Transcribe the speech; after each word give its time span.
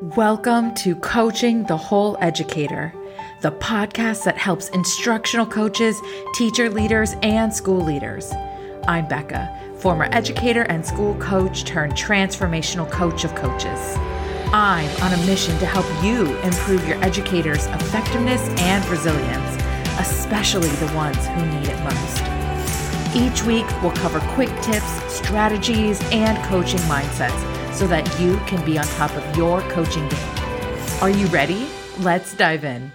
Welcome 0.00 0.76
to 0.76 0.94
Coaching 0.94 1.64
the 1.64 1.76
Whole 1.76 2.16
Educator, 2.20 2.94
the 3.42 3.50
podcast 3.50 4.22
that 4.26 4.38
helps 4.38 4.68
instructional 4.68 5.44
coaches, 5.44 6.00
teacher 6.34 6.70
leaders, 6.70 7.16
and 7.22 7.52
school 7.52 7.80
leaders. 7.84 8.32
I'm 8.86 9.08
Becca, 9.08 9.74
former 9.78 10.08
educator 10.12 10.62
and 10.62 10.86
school 10.86 11.16
coach 11.16 11.64
turned 11.64 11.94
transformational 11.94 12.88
coach 12.88 13.24
of 13.24 13.34
coaches. 13.34 13.96
I'm 14.52 14.88
on 15.02 15.14
a 15.14 15.26
mission 15.26 15.58
to 15.58 15.66
help 15.66 15.86
you 16.04 16.32
improve 16.42 16.86
your 16.86 17.02
educators' 17.02 17.66
effectiveness 17.66 18.48
and 18.60 18.86
resilience, 18.86 19.56
especially 19.98 20.68
the 20.68 20.94
ones 20.94 21.26
who 21.26 21.44
need 21.44 21.68
it 21.68 21.82
most. 21.82 23.16
Each 23.16 23.42
week, 23.42 23.66
we'll 23.82 23.90
cover 23.96 24.20
quick 24.36 24.50
tips, 24.62 25.12
strategies, 25.12 26.00
and 26.12 26.38
coaching 26.44 26.78
mindsets 26.82 27.57
so 27.78 27.86
that 27.86 28.20
you 28.20 28.36
can 28.38 28.64
be 28.66 28.76
on 28.76 28.84
top 28.84 29.12
of 29.12 29.36
your 29.36 29.60
coaching 29.70 30.08
game. 30.08 30.78
Are 31.00 31.10
you 31.10 31.28
ready? 31.28 31.68
Let's 32.00 32.34
dive 32.34 32.64
in. 32.64 32.90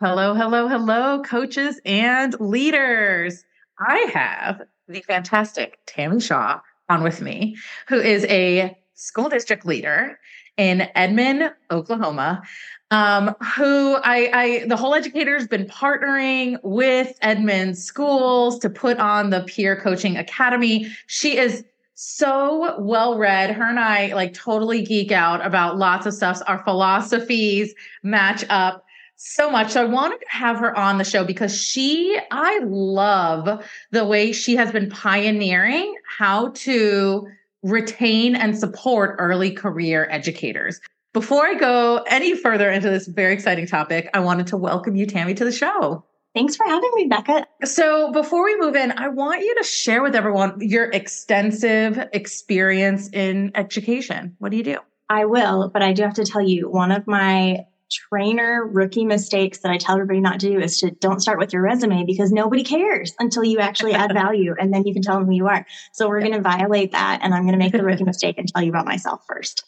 Hello, 0.00 0.32
hello, 0.32 0.68
hello, 0.68 1.22
coaches 1.22 1.78
and 1.84 2.34
leaders. 2.40 3.44
I 3.78 4.10
have 4.14 4.62
the 4.88 5.02
fantastic 5.02 5.78
Tami 5.84 6.22
Shaw 6.22 6.60
on 6.88 7.02
with 7.02 7.20
me, 7.20 7.58
who 7.88 8.00
is 8.00 8.24
a 8.30 8.74
school 8.94 9.28
district 9.28 9.66
leader 9.66 10.18
in 10.56 10.88
Edmond, 10.94 11.52
Oklahoma. 11.70 12.42
Um, 12.90 13.34
who 13.54 13.96
I, 13.96 14.30
I, 14.32 14.66
the 14.66 14.76
whole 14.76 14.94
educator's 14.94 15.46
been 15.46 15.66
partnering 15.66 16.56
with 16.62 17.18
Edmond 17.20 17.76
schools 17.76 18.58
to 18.60 18.70
put 18.70 18.98
on 18.98 19.28
the 19.28 19.40
peer 19.42 19.78
coaching 19.78 20.16
academy. 20.16 20.90
She 21.06 21.36
is 21.36 21.64
so 21.96 22.78
well 22.78 23.18
read. 23.18 23.50
Her 23.50 23.64
and 23.64 23.80
I 23.80 24.14
like 24.14 24.34
totally 24.34 24.82
geek 24.82 25.10
out 25.10 25.44
about 25.44 25.78
lots 25.78 26.06
of 26.06 26.14
stuff. 26.14 26.40
Our 26.46 26.62
philosophies 26.62 27.74
match 28.02 28.44
up 28.50 28.84
so 29.16 29.50
much. 29.50 29.72
So 29.72 29.80
I 29.80 29.84
wanted 29.86 30.18
to 30.18 30.26
have 30.28 30.58
her 30.58 30.76
on 30.78 30.98
the 30.98 31.04
show 31.04 31.24
because 31.24 31.58
she, 31.58 32.18
I 32.30 32.60
love 32.64 33.64
the 33.92 34.04
way 34.04 34.32
she 34.32 34.56
has 34.56 34.70
been 34.70 34.90
pioneering 34.90 35.94
how 36.18 36.50
to 36.50 37.26
retain 37.62 38.36
and 38.36 38.56
support 38.56 39.16
early 39.18 39.50
career 39.50 40.06
educators. 40.10 40.78
Before 41.14 41.46
I 41.46 41.54
go 41.54 42.04
any 42.08 42.36
further 42.36 42.70
into 42.70 42.90
this 42.90 43.06
very 43.06 43.32
exciting 43.32 43.66
topic, 43.66 44.10
I 44.12 44.20
wanted 44.20 44.48
to 44.48 44.58
welcome 44.58 44.96
you, 44.96 45.06
Tami, 45.06 45.34
to 45.36 45.46
the 45.46 45.52
show. 45.52 46.04
Thanks 46.36 46.54
for 46.54 46.66
having 46.66 46.90
me, 46.94 47.06
Becca. 47.06 47.46
So, 47.64 48.12
before 48.12 48.44
we 48.44 48.58
move 48.58 48.76
in, 48.76 48.92
I 48.92 49.08
want 49.08 49.40
you 49.40 49.54
to 49.54 49.64
share 49.64 50.02
with 50.02 50.14
everyone 50.14 50.58
your 50.60 50.84
extensive 50.84 51.98
experience 52.12 53.08
in 53.08 53.52
education. 53.54 54.36
What 54.38 54.50
do 54.50 54.58
you 54.58 54.62
do? 54.62 54.76
I 55.08 55.24
will, 55.24 55.70
but 55.70 55.80
I 55.80 55.94
do 55.94 56.02
have 56.02 56.12
to 56.14 56.26
tell 56.26 56.42
you 56.42 56.68
one 56.68 56.92
of 56.92 57.06
my 57.06 57.64
trainer 57.90 58.66
rookie 58.66 59.04
mistakes 59.04 59.60
that 59.60 59.70
I 59.70 59.78
tell 59.78 59.94
everybody 59.94 60.20
not 60.20 60.40
to 60.40 60.50
do 60.50 60.58
is 60.58 60.78
to 60.80 60.90
don't 60.90 61.20
start 61.20 61.38
with 61.38 61.52
your 61.52 61.62
resume 61.62 62.04
because 62.04 62.32
nobody 62.32 62.64
cares 62.64 63.14
until 63.18 63.44
you 63.44 63.58
actually 63.58 63.92
add 63.92 64.12
value 64.14 64.54
and 64.58 64.72
then 64.72 64.86
you 64.86 64.92
can 64.92 65.02
tell 65.02 65.16
them 65.16 65.26
who 65.26 65.34
you 65.34 65.46
are. 65.46 65.64
So 65.92 66.08
we're 66.08 66.20
going 66.20 66.32
to 66.32 66.40
violate 66.40 66.92
that 66.92 67.20
and 67.22 67.34
I'm 67.34 67.42
going 67.42 67.52
to 67.52 67.58
make 67.58 67.72
the 67.72 67.82
rookie 67.82 68.04
mistake 68.04 68.38
and 68.38 68.48
tell 68.48 68.62
you 68.62 68.70
about 68.70 68.86
myself 68.86 69.22
first. 69.28 69.64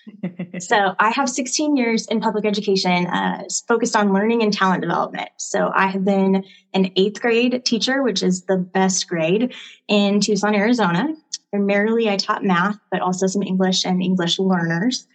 so 0.59 0.95
I 0.99 1.11
have 1.11 1.29
16 1.29 1.77
years 1.77 2.07
in 2.07 2.21
public 2.21 2.45
education 2.45 3.07
uh, 3.07 3.45
focused 3.67 3.97
on 3.97 4.13
learning 4.13 4.43
and 4.43 4.53
talent 4.53 4.83
development. 4.83 5.31
So 5.37 5.71
I 5.75 5.89
have 5.89 6.05
been 6.05 6.45
an 6.75 6.91
eighth 6.97 7.21
grade 7.21 7.65
teacher, 7.65 8.03
which 8.03 8.23
is 8.23 8.43
the 8.43 8.57
best 8.57 9.09
grade 9.09 9.55
in 9.87 10.21
Tucson, 10.21 10.55
Arizona. 10.55 11.15
Primarily, 11.51 12.11
I 12.11 12.17
taught 12.17 12.45
math, 12.45 12.79
but 12.91 13.01
also 13.01 13.27
some 13.27 13.43
English 13.43 13.87
and 13.87 14.03
English 14.03 14.39
learners 14.39 15.07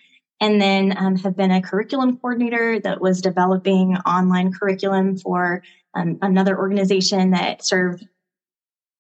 and 0.44 0.62
then 0.62 0.94
um, 0.98 1.16
have 1.16 1.38
been 1.38 1.52
a 1.52 1.62
curriculum 1.62 2.18
coordinator 2.18 2.78
that 2.78 3.00
was 3.00 3.22
developing 3.22 3.96
online 4.00 4.52
curriculum 4.52 5.16
for 5.16 5.64
um, 5.94 6.20
another 6.22 6.58
organization 6.58 7.32
that 7.32 7.64
served 7.64 8.06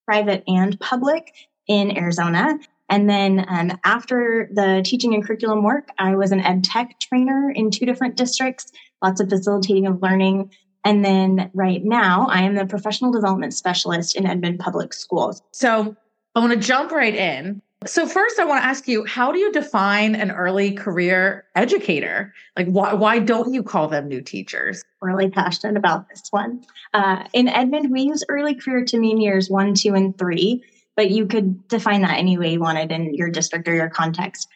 private 0.08 0.46
and 0.48 0.80
public 0.80 1.34
in 1.68 1.98
Arizona. 1.98 2.58
And 2.88 3.10
then 3.10 3.46
um, 3.46 3.78
after 3.84 4.50
the 4.54 4.84
teaching 4.86 5.14
and 5.14 5.26
curriculum 5.26 5.64
work, 5.64 5.90
I 6.00 6.16
was 6.16 6.32
an 6.32 6.40
ed 6.40 6.64
tech 6.64 6.98
trainer 7.02 7.52
in 7.54 7.72
two 7.72 7.86
different 7.86 8.16
districts, 8.16 8.72
lots 9.04 9.20
of 9.20 9.28
facilitating 9.28 9.86
of 9.86 10.02
learning. 10.02 10.50
And 10.86 11.04
then 11.04 11.52
right 11.54 11.84
now, 11.84 12.28
I 12.30 12.44
am 12.44 12.56
the 12.56 12.66
professional 12.66 13.12
development 13.12 13.54
specialist 13.54 14.16
in 14.16 14.26
Edmond 14.26 14.60
Public 14.60 14.94
Schools. 14.94 15.42
So 15.52 15.98
I 16.36 16.40
want 16.40 16.54
to 16.54 16.60
jump 16.60 16.94
right 16.94 17.14
in 17.14 17.62
so 17.86 18.08
first 18.08 18.40
I 18.40 18.46
want 18.46 18.62
to 18.62 18.68
ask 18.68 18.88
you, 18.88 19.06
how 19.06 19.32
do 19.32 19.40
you 19.40 19.52
define 19.52 20.16
an 20.16 20.32
early 20.32 20.72
career 20.72 21.46
educator? 21.56 22.34
Like 22.58 22.68
why 22.68 22.94
why 22.94 23.20
don't 23.20 23.54
you 23.54 23.64
call 23.64 23.88
them 23.88 24.08
new 24.08 24.22
teachers? 24.22 24.84
Really 25.02 25.30
passionate 25.30 25.78
about 25.78 26.10
this 26.10 26.24
one. 26.32 26.64
Uh, 26.94 27.24
in 27.34 27.48
Edmond, 27.48 27.92
we 27.92 28.04
use 28.04 28.24
early 28.30 28.56
career 28.56 28.86
to 28.86 28.98
mean 28.98 29.20
years 29.20 29.50
one, 29.50 29.74
two, 29.74 29.94
and 29.94 30.18
three, 30.18 30.64
but 30.96 31.12
you 31.12 31.26
could 31.26 31.68
define 31.68 32.02
that 32.02 32.18
any 32.18 32.38
way 32.38 32.54
you 32.54 32.60
wanted 32.60 32.92
in 32.92 33.14
your 33.14 33.30
district 33.30 33.68
or 33.68 33.74
your 33.74 33.90
context. 33.90 34.48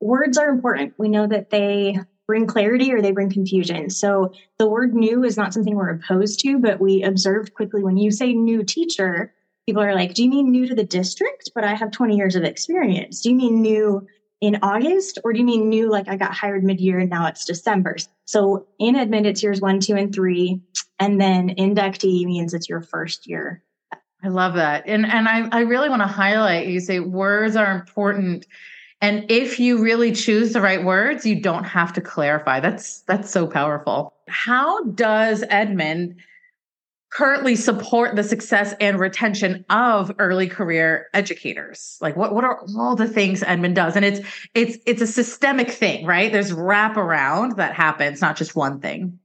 Words 0.00 0.38
are 0.38 0.48
important. 0.48 0.94
We 0.98 1.08
know 1.08 1.26
that 1.26 1.50
they 1.50 1.98
bring 2.26 2.46
clarity 2.46 2.92
or 2.92 3.00
they 3.00 3.12
bring 3.12 3.30
confusion. 3.30 3.88
So 3.88 4.32
the 4.58 4.68
word 4.68 4.94
new 4.94 5.24
is 5.24 5.36
not 5.36 5.54
something 5.54 5.76
we're 5.76 5.90
opposed 5.90 6.40
to, 6.40 6.58
but 6.58 6.80
we 6.80 7.02
observed 7.02 7.54
quickly 7.54 7.82
when 7.82 7.96
you 7.96 8.10
say 8.10 8.32
new 8.32 8.64
teacher, 8.64 9.32
people 9.66 9.82
are 9.82 9.94
like, 9.94 10.14
Do 10.14 10.22
you 10.22 10.30
mean 10.30 10.50
new 10.50 10.66
to 10.68 10.74
the 10.74 10.84
district? 10.84 11.50
But 11.54 11.64
I 11.64 11.74
have 11.74 11.90
20 11.90 12.16
years 12.16 12.36
of 12.36 12.44
experience. 12.44 13.20
Do 13.20 13.30
you 13.30 13.36
mean 13.36 13.60
new 13.60 14.06
in 14.40 14.58
August? 14.62 15.18
Or 15.24 15.32
do 15.32 15.38
you 15.38 15.44
mean 15.44 15.68
new 15.68 15.90
like 15.90 16.08
I 16.08 16.16
got 16.16 16.34
hired 16.34 16.64
mid 16.64 16.80
year 16.80 16.98
and 16.98 17.10
now 17.10 17.26
it's 17.26 17.44
December? 17.44 17.96
So 18.24 18.66
in 18.78 18.96
Edmond, 18.96 19.26
it's 19.26 19.42
years 19.42 19.60
one, 19.60 19.80
two, 19.80 19.96
and 19.96 20.14
three. 20.14 20.60
And 20.98 21.20
then 21.20 21.50
inductee 21.56 22.24
means 22.24 22.54
it's 22.54 22.68
your 22.68 22.80
first 22.80 23.26
year. 23.26 23.62
I 24.22 24.28
love 24.28 24.54
that. 24.54 24.84
And 24.86 25.06
and 25.06 25.28
I, 25.28 25.48
I 25.52 25.60
really 25.60 25.88
want 25.88 26.02
to 26.02 26.08
highlight 26.08 26.68
you 26.68 26.80
say 26.80 27.00
words 27.00 27.56
are 27.56 27.72
important. 27.72 28.46
And 29.02 29.30
if 29.30 29.60
you 29.60 29.82
really 29.82 30.12
choose 30.12 30.52
the 30.52 30.60
right 30.60 30.82
words, 30.82 31.26
you 31.26 31.40
don't 31.40 31.64
have 31.64 31.92
to 31.94 32.00
clarify. 32.00 32.60
That's 32.60 33.02
that's 33.02 33.30
so 33.30 33.46
powerful. 33.46 34.14
How 34.28 34.84
does 34.84 35.44
Edmond 35.48 36.16
currently 37.16 37.56
support 37.56 38.14
the 38.14 38.22
success 38.22 38.74
and 38.78 39.00
retention 39.00 39.64
of 39.70 40.12
early 40.18 40.46
career 40.46 41.06
educators 41.14 41.96
like 42.02 42.14
what, 42.14 42.34
what 42.34 42.44
are 42.44 42.60
all 42.76 42.94
the 42.94 43.08
things 43.08 43.42
edmond 43.42 43.74
does 43.74 43.96
and 43.96 44.04
it's 44.04 44.20
it's 44.54 44.76
it's 44.84 45.00
a 45.00 45.06
systemic 45.06 45.70
thing 45.70 46.04
right 46.04 46.30
there's 46.30 46.52
wraparound 46.52 47.56
that 47.56 47.72
happens 47.72 48.20
not 48.20 48.36
just 48.36 48.54
one 48.54 48.80
thing 48.80 49.18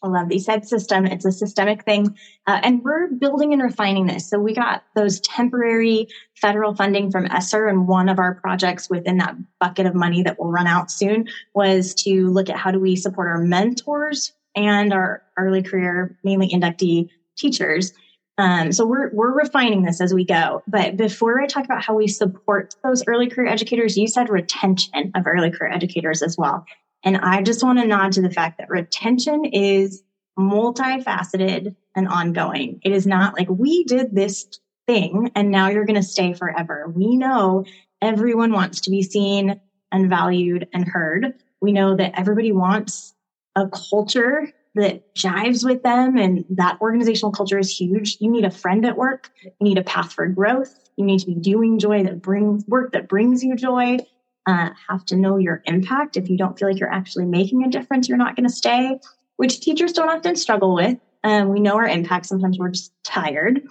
I 0.00 0.06
love 0.06 0.28
these 0.28 0.44
said 0.44 0.64
system. 0.64 1.06
It's 1.06 1.24
a 1.24 1.32
systemic 1.32 1.84
thing. 1.84 2.16
Uh, 2.46 2.60
and 2.62 2.84
we're 2.84 3.08
building 3.08 3.52
and 3.52 3.60
refining 3.60 4.06
this. 4.06 4.30
So 4.30 4.38
we 4.38 4.54
got 4.54 4.84
those 4.94 5.18
temporary 5.22 6.06
federal 6.36 6.72
funding 6.72 7.10
from 7.10 7.26
ESSER. 7.26 7.66
And 7.66 7.88
one 7.88 8.08
of 8.08 8.20
our 8.20 8.36
projects 8.36 8.88
within 8.88 9.16
that 9.16 9.34
bucket 9.58 9.86
of 9.86 9.96
money 9.96 10.22
that 10.22 10.38
will 10.38 10.52
run 10.52 10.68
out 10.68 10.92
soon 10.92 11.26
was 11.52 11.94
to 12.04 12.28
look 12.28 12.48
at 12.48 12.56
how 12.56 12.70
do 12.70 12.78
we 12.78 12.94
support 12.94 13.26
our 13.26 13.38
mentors 13.38 14.34
and 14.54 14.92
our 14.92 15.22
early 15.36 15.62
career, 15.62 16.16
mainly 16.24 16.48
inductee 16.48 17.08
teachers. 17.36 17.92
Um, 18.38 18.70
so 18.72 18.86
we're 18.86 19.10
we're 19.12 19.34
refining 19.34 19.82
this 19.82 20.00
as 20.00 20.14
we 20.14 20.24
go. 20.24 20.62
But 20.68 20.96
before 20.96 21.40
I 21.40 21.46
talk 21.46 21.64
about 21.64 21.82
how 21.82 21.94
we 21.94 22.06
support 22.06 22.74
those 22.84 23.02
early 23.06 23.28
career 23.28 23.48
educators, 23.48 23.96
you 23.96 24.06
said 24.06 24.28
retention 24.28 25.10
of 25.14 25.26
early 25.26 25.50
career 25.50 25.72
educators 25.72 26.22
as 26.22 26.36
well. 26.38 26.64
And 27.04 27.16
I 27.16 27.42
just 27.42 27.62
want 27.62 27.78
to 27.80 27.86
nod 27.86 28.12
to 28.12 28.22
the 28.22 28.30
fact 28.30 28.58
that 28.58 28.70
retention 28.70 29.44
is 29.44 30.02
multifaceted 30.38 31.74
and 31.96 32.08
ongoing. 32.08 32.80
It 32.84 32.92
is 32.92 33.06
not 33.06 33.34
like 33.34 33.48
we 33.48 33.84
did 33.84 34.14
this 34.14 34.46
thing 34.86 35.30
and 35.34 35.50
now 35.50 35.68
you're 35.68 35.84
going 35.84 35.96
to 35.96 36.02
stay 36.02 36.32
forever. 36.32 36.90
We 36.94 37.16
know 37.16 37.64
everyone 38.00 38.52
wants 38.52 38.80
to 38.82 38.90
be 38.90 39.02
seen 39.02 39.60
and 39.90 40.08
valued 40.08 40.68
and 40.72 40.86
heard. 40.86 41.34
We 41.60 41.72
know 41.72 41.96
that 41.96 42.18
everybody 42.18 42.52
wants 42.52 43.14
a 43.62 43.68
culture 43.90 44.50
that 44.74 45.02
jives 45.16 45.64
with 45.64 45.82
them 45.82 46.16
and 46.16 46.44
that 46.50 46.78
organizational 46.80 47.32
culture 47.32 47.58
is 47.58 47.74
huge. 47.74 48.16
You 48.20 48.30
need 48.30 48.44
a 48.44 48.50
friend 48.50 48.84
at 48.86 48.96
work. 48.96 49.30
You 49.42 49.52
need 49.60 49.78
a 49.78 49.82
path 49.82 50.12
for 50.12 50.26
growth. 50.28 50.72
You 50.96 51.04
need 51.04 51.20
to 51.20 51.26
be 51.26 51.34
doing 51.34 51.78
joy 51.78 52.04
that 52.04 52.22
brings 52.22 52.64
work 52.66 52.92
that 52.92 53.08
brings 53.08 53.42
you 53.42 53.56
joy. 53.56 53.98
Uh, 54.46 54.70
have 54.88 55.04
to 55.06 55.16
know 55.16 55.36
your 55.36 55.60
impact. 55.64 56.16
If 56.16 56.30
you 56.30 56.38
don't 56.38 56.58
feel 56.58 56.68
like 56.68 56.78
you're 56.78 56.92
actually 56.92 57.26
making 57.26 57.64
a 57.64 57.68
difference 57.68 58.08
you're 58.08 58.18
not 58.18 58.36
going 58.36 58.48
to 58.48 58.54
stay 58.54 58.98
which 59.38 59.60
teachers 59.60 59.92
don't 59.92 60.10
often 60.10 60.36
struggle 60.36 60.74
with. 60.74 60.98
Um, 61.24 61.48
we 61.48 61.60
know 61.60 61.76
our 61.76 61.88
impact. 61.88 62.26
Sometimes 62.26 62.58
we're 62.58 62.70
just 62.70 62.92
tired. 63.04 63.62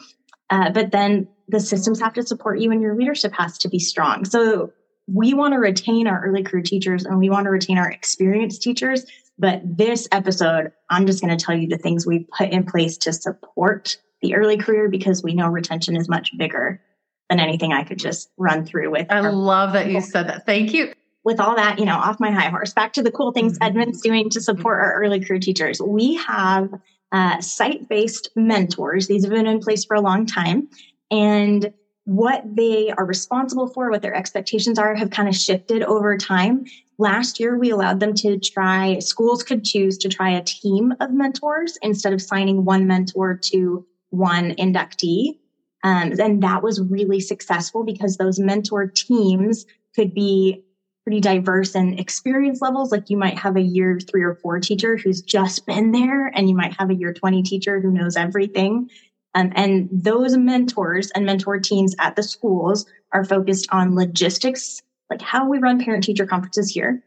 Uh, 0.50 0.72
but 0.72 0.92
then 0.92 1.28
the 1.50 1.60
systems 1.60 2.00
have 2.00 2.14
to 2.14 2.24
support 2.24 2.60
you 2.60 2.72
and 2.72 2.82
your 2.82 2.96
leadership 2.96 3.34
has 3.38 3.58
to 3.60 3.70
be 3.70 3.78
strong. 3.78 4.26
So 4.26 4.72
we 5.08 5.34
want 5.34 5.54
to 5.54 5.60
retain 5.60 6.08
our 6.08 6.26
early 6.26 6.42
career 6.42 6.64
teachers 6.64 7.06
and 7.06 7.20
we 7.20 7.30
want 7.30 7.46
to 7.46 7.52
retain 7.52 7.78
our 7.78 7.90
experienced 7.90 8.62
teachers 8.62 9.06
but 9.38 9.62
this 9.64 10.08
episode, 10.12 10.72
I'm 10.90 11.06
just 11.06 11.22
going 11.22 11.36
to 11.36 11.44
tell 11.44 11.56
you 11.56 11.68
the 11.68 11.78
things 11.78 12.06
we 12.06 12.28
put 12.38 12.50
in 12.50 12.66
place 12.66 12.98
to 13.00 13.14
support 13.14 13.98
the 14.22 14.36
early 14.36 14.58
career 14.58 14.90
because 14.90 15.24
we 15.24 15.34
know 15.34 15.48
retention 15.48 15.96
is 15.96 16.10
much 16.10 16.32
bigger 16.38 16.82
than 17.30 17.40
anything 17.40 17.74
I 17.74 17.84
could 17.84 18.00
just 18.00 18.30
run 18.38 18.66
through 18.66 18.92
with. 18.92 19.08
I 19.12 19.20
love 19.20 19.74
that 19.74 19.90
you 19.92 20.02
said 20.02 20.28
that. 20.28 20.46
Thank 20.46 20.74
you. 20.74 20.94
with 21.24 21.40
all 21.40 21.56
that, 21.58 21.78
you 21.78 21.86
know, 21.86 21.98
off 21.98 22.20
my 22.20 22.32
high 22.32 22.50
horse, 22.50 22.74
back 22.74 22.94
to 22.94 23.04
the 23.04 23.12
cool 23.12 23.32
things 23.32 23.54
mm-hmm. 23.54 23.64
Edmond's 23.64 24.02
doing 24.02 24.30
to 24.30 24.42
support 24.42 24.80
our 24.80 24.94
early 25.02 25.20
career 25.20 25.40
teachers. 25.40 25.82
We 25.82 26.16
have 26.16 26.74
uh, 27.12 27.42
site 27.42 27.88
based 27.90 28.30
mentors. 28.36 29.08
These 29.08 29.26
have 29.26 29.34
been 29.34 29.46
in 29.46 29.60
place 29.60 29.86
for 29.86 29.96
a 29.96 30.02
long 30.02 30.26
time. 30.26 30.70
And 31.12 31.74
what 32.08 32.42
they 32.56 32.90
are 32.90 33.06
responsible 33.06 33.68
for, 33.68 33.92
what 33.92 34.02
their 34.02 34.16
expectations 34.16 34.80
are, 34.80 34.96
have 34.96 35.10
kind 35.10 35.28
of 35.28 35.36
shifted 35.36 35.84
over 35.84 36.18
time. 36.18 36.64
Last 36.98 37.38
year, 37.38 37.58
we 37.58 37.70
allowed 37.70 38.00
them 38.00 38.14
to 38.16 38.40
try, 38.40 39.00
schools 39.00 39.44
could 39.44 39.66
choose 39.66 39.98
to 39.98 40.08
try 40.08 40.30
a 40.30 40.42
team 40.42 40.94
of 41.02 41.12
mentors 41.12 41.78
instead 41.82 42.14
of 42.14 42.22
signing 42.22 42.64
one 42.64 42.88
mentor 42.88 43.38
to 43.52 43.86
one 44.12 44.52
inductee. 44.56 45.38
Um, 45.84 46.14
and 46.18 46.42
that 46.44 46.64
was 46.64 46.80
really 46.80 47.20
successful 47.20 47.84
because 47.84 48.16
those 48.16 48.40
mentor 48.40 48.88
teams 48.88 49.66
could 49.94 50.14
be 50.14 50.64
pretty 51.04 51.20
diverse 51.20 51.76
in 51.76 52.00
experience 52.00 52.62
levels. 52.62 52.90
Like 52.90 53.10
you 53.10 53.18
might 53.18 53.38
have 53.38 53.58
a 53.58 53.62
year 53.62 54.00
three 54.00 54.24
or 54.24 54.36
four 54.36 54.62
teacher 54.62 54.96
who's 54.96 55.22
just 55.22 55.66
been 55.66 55.92
there, 55.92 56.28
and 56.28 56.48
you 56.48 56.56
might 56.56 56.74
have 56.80 56.90
a 56.90 56.96
year 56.96 57.12
20 57.14 57.44
teacher 57.44 57.82
who 57.82 57.92
knows 57.92 58.16
everything. 58.16 58.90
Um, 59.38 59.54
and 59.56 59.88
those 59.92 60.36
mentors 60.36 61.12
and 61.12 61.26
mentor 61.26 61.60
teams 61.60 61.96
at 62.00 62.16
the 62.16 62.24
schools 62.24 62.88
are 63.12 63.24
focused 63.24 63.68
on 63.72 63.94
logistics, 63.94 64.82
like 65.12 65.22
how 65.22 65.48
we 65.48 65.60
run 65.60 65.84
parent 65.84 66.04
teacher 66.04 66.26
conferences 66.26 66.72
here. 66.72 67.04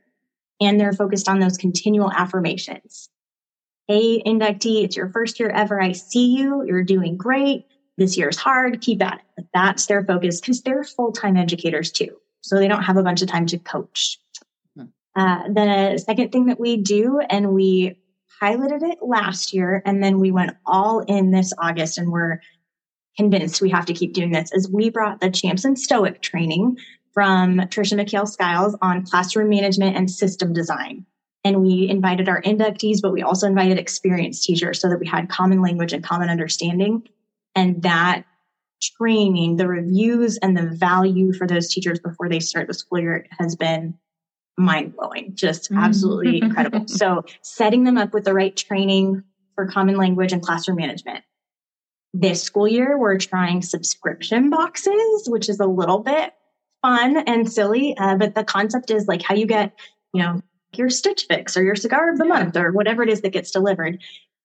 And 0.60 0.78
they're 0.78 0.92
focused 0.92 1.28
on 1.28 1.40
those 1.40 1.56
continual 1.56 2.12
affirmations. 2.12 3.08
Hey, 3.88 4.22
inductee, 4.24 4.84
it's 4.84 4.96
your 4.96 5.08
first 5.08 5.40
year 5.40 5.50
ever. 5.50 5.82
I 5.82 5.90
see 5.90 6.36
you. 6.36 6.62
You're 6.64 6.84
doing 6.84 7.16
great. 7.16 7.66
This 7.98 8.16
year's 8.16 8.36
hard. 8.36 8.80
Keep 8.80 9.02
at 9.02 9.22
it. 9.36 9.46
That's 9.52 9.86
their 9.86 10.04
focus 10.04 10.40
because 10.40 10.62
they're 10.62 10.84
full 10.84 11.10
time 11.10 11.36
educators 11.36 11.90
too. 11.90 12.16
So 12.42 12.56
they 12.56 12.68
don't 12.68 12.84
have 12.84 12.96
a 12.96 13.02
bunch 13.02 13.22
of 13.22 13.28
time 13.28 13.46
to 13.46 13.58
coach. 13.58 14.18
Hmm. 14.76 14.84
Uh, 15.16 15.48
the 15.48 15.98
second 15.98 16.30
thing 16.30 16.46
that 16.46 16.60
we 16.60 16.76
do, 16.76 17.18
and 17.18 17.52
we 17.52 17.96
piloted 18.40 18.82
it 18.82 18.98
last 19.02 19.52
year, 19.52 19.82
and 19.84 20.02
then 20.02 20.18
we 20.18 20.30
went 20.30 20.56
all 20.66 21.00
in 21.00 21.30
this 21.30 21.52
August, 21.58 21.98
and 21.98 22.10
we're 22.10 22.40
convinced 23.16 23.60
we 23.60 23.70
have 23.70 23.86
to 23.86 23.92
keep 23.92 24.14
doing 24.14 24.32
this, 24.32 24.50
is 24.52 24.70
we 24.70 24.88
brought 24.88 25.20
the 25.20 25.30
Champs 25.30 25.64
and 25.64 25.78
Stoic 25.78 26.22
training 26.22 26.78
from 27.12 27.58
Trisha 27.58 28.00
McHale 28.00 28.24
Skyles 28.24 28.76
on 28.80 29.04
classroom 29.04 29.48
management 29.48 29.96
and 29.96 30.10
system 30.10 30.52
design. 30.52 31.04
And 31.44 31.62
we 31.62 31.88
invited 31.88 32.28
our 32.28 32.42
inductees, 32.42 33.00
but 33.02 33.12
we 33.12 33.22
also 33.22 33.46
invited 33.46 33.78
experienced 33.78 34.44
teachers 34.44 34.80
so 34.80 34.88
that 34.88 35.00
we 35.00 35.06
had 35.06 35.28
common 35.28 35.60
language 35.62 35.92
and 35.92 36.04
common 36.04 36.28
understanding. 36.28 37.02
And 37.54 37.82
that 37.82 38.24
training, 38.80 39.56
the 39.56 39.66
reviews 39.66 40.38
and 40.38 40.56
the 40.56 40.66
value 40.66 41.32
for 41.32 41.46
those 41.46 41.68
teachers 41.68 41.98
before 41.98 42.28
they 42.28 42.40
start 42.40 42.68
the 42.68 42.74
school 42.74 43.00
year 43.00 43.26
has 43.38 43.56
been 43.56 43.94
mind 44.56 44.94
blowing, 44.96 45.32
just 45.34 45.70
mm-hmm. 45.70 45.82
absolutely 45.82 46.38
incredible. 46.42 46.86
So 46.88 47.24
setting 47.42 47.84
them 47.84 47.98
up 47.98 48.12
with 48.12 48.24
the 48.24 48.34
right 48.34 48.56
training 48.56 49.22
for 49.54 49.66
common 49.66 49.96
language 49.96 50.32
and 50.32 50.42
classroom 50.42 50.76
management. 50.76 51.24
This 52.12 52.42
school 52.42 52.66
year, 52.66 52.98
we're 52.98 53.18
trying 53.18 53.62
subscription 53.62 54.50
boxes, 54.50 55.28
which 55.28 55.48
is 55.48 55.60
a 55.60 55.66
little 55.66 56.00
bit 56.00 56.32
fun 56.82 57.16
and 57.18 57.50
silly. 57.50 57.96
Uh, 57.96 58.16
but 58.16 58.34
the 58.34 58.44
concept 58.44 58.90
is 58.90 59.06
like 59.06 59.22
how 59.22 59.34
you 59.34 59.46
get, 59.46 59.72
you 60.12 60.22
know, 60.22 60.40
your 60.76 60.88
Stitch 60.88 61.26
Fix 61.28 61.56
or 61.56 61.62
your 61.62 61.76
cigar 61.76 62.10
of 62.10 62.18
the 62.18 62.24
month 62.24 62.56
or 62.56 62.72
whatever 62.72 63.02
it 63.02 63.08
is 63.08 63.20
that 63.20 63.32
gets 63.32 63.50
delivered. 63.50 64.00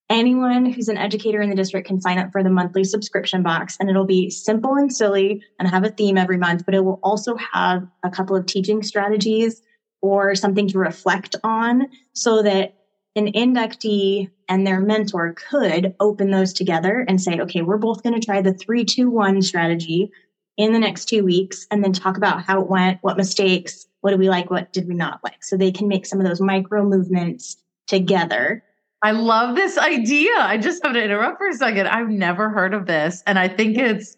Anyone 0.08 0.66
who's 0.66 0.88
an 0.88 0.96
educator 0.96 1.40
in 1.40 1.50
the 1.50 1.56
district 1.56 1.88
can 1.88 2.00
sign 2.00 2.18
up 2.18 2.30
for 2.30 2.42
the 2.42 2.50
monthly 2.50 2.84
subscription 2.84 3.42
box, 3.42 3.76
and 3.80 3.90
it'll 3.90 4.04
be 4.04 4.30
simple 4.30 4.74
and 4.74 4.94
silly 4.94 5.42
and 5.58 5.68
have 5.68 5.82
a 5.82 5.90
theme 5.90 6.16
every 6.16 6.38
month, 6.38 6.64
but 6.64 6.76
it 6.76 6.84
will 6.84 7.00
also 7.02 7.36
have 7.36 7.84
a 8.04 8.10
couple 8.10 8.36
of 8.36 8.46
teaching 8.46 8.84
strategies 8.84 9.62
or 10.02 10.34
something 10.34 10.68
to 10.68 10.78
reflect 10.78 11.36
on 11.42 11.86
so 12.12 12.42
that 12.42 12.74
an 13.14 13.32
inductee 13.32 14.30
and 14.48 14.66
their 14.66 14.80
mentor 14.80 15.34
could 15.34 15.94
open 16.00 16.30
those 16.30 16.52
together 16.52 17.04
and 17.08 17.20
say, 17.20 17.40
okay, 17.40 17.62
we're 17.62 17.78
both 17.78 18.02
going 18.02 18.18
to 18.18 18.24
try 18.24 18.40
the 18.42 18.52
three, 18.52 18.84
two, 18.84 19.10
one 19.10 19.40
strategy 19.40 20.10
in 20.56 20.72
the 20.72 20.78
next 20.78 21.06
two 21.06 21.24
weeks 21.24 21.66
and 21.70 21.82
then 21.82 21.92
talk 21.92 22.16
about 22.16 22.44
how 22.44 22.60
it 22.60 22.68
went, 22.68 22.98
what 23.02 23.16
mistakes, 23.16 23.86
what 24.00 24.10
did 24.10 24.20
we 24.20 24.28
like, 24.28 24.50
what 24.50 24.72
did 24.72 24.86
we 24.86 24.94
not 24.94 25.20
like. 25.24 25.42
So 25.42 25.56
they 25.56 25.72
can 25.72 25.88
make 25.88 26.06
some 26.06 26.20
of 26.20 26.26
those 26.26 26.40
micro 26.40 26.84
movements 26.84 27.56
together 27.86 28.62
I 29.02 29.12
love 29.12 29.56
this 29.56 29.78
idea. 29.78 30.30
I 30.38 30.58
just 30.58 30.84
have 30.84 30.94
to 30.94 31.04
interrupt 31.04 31.38
for 31.38 31.48
a 31.48 31.54
second. 31.54 31.86
I've 31.86 32.08
never 32.08 32.48
heard 32.48 32.74
of 32.74 32.86
this. 32.86 33.22
And 33.26 33.38
I 33.38 33.48
think 33.48 33.76
it's 33.76 34.16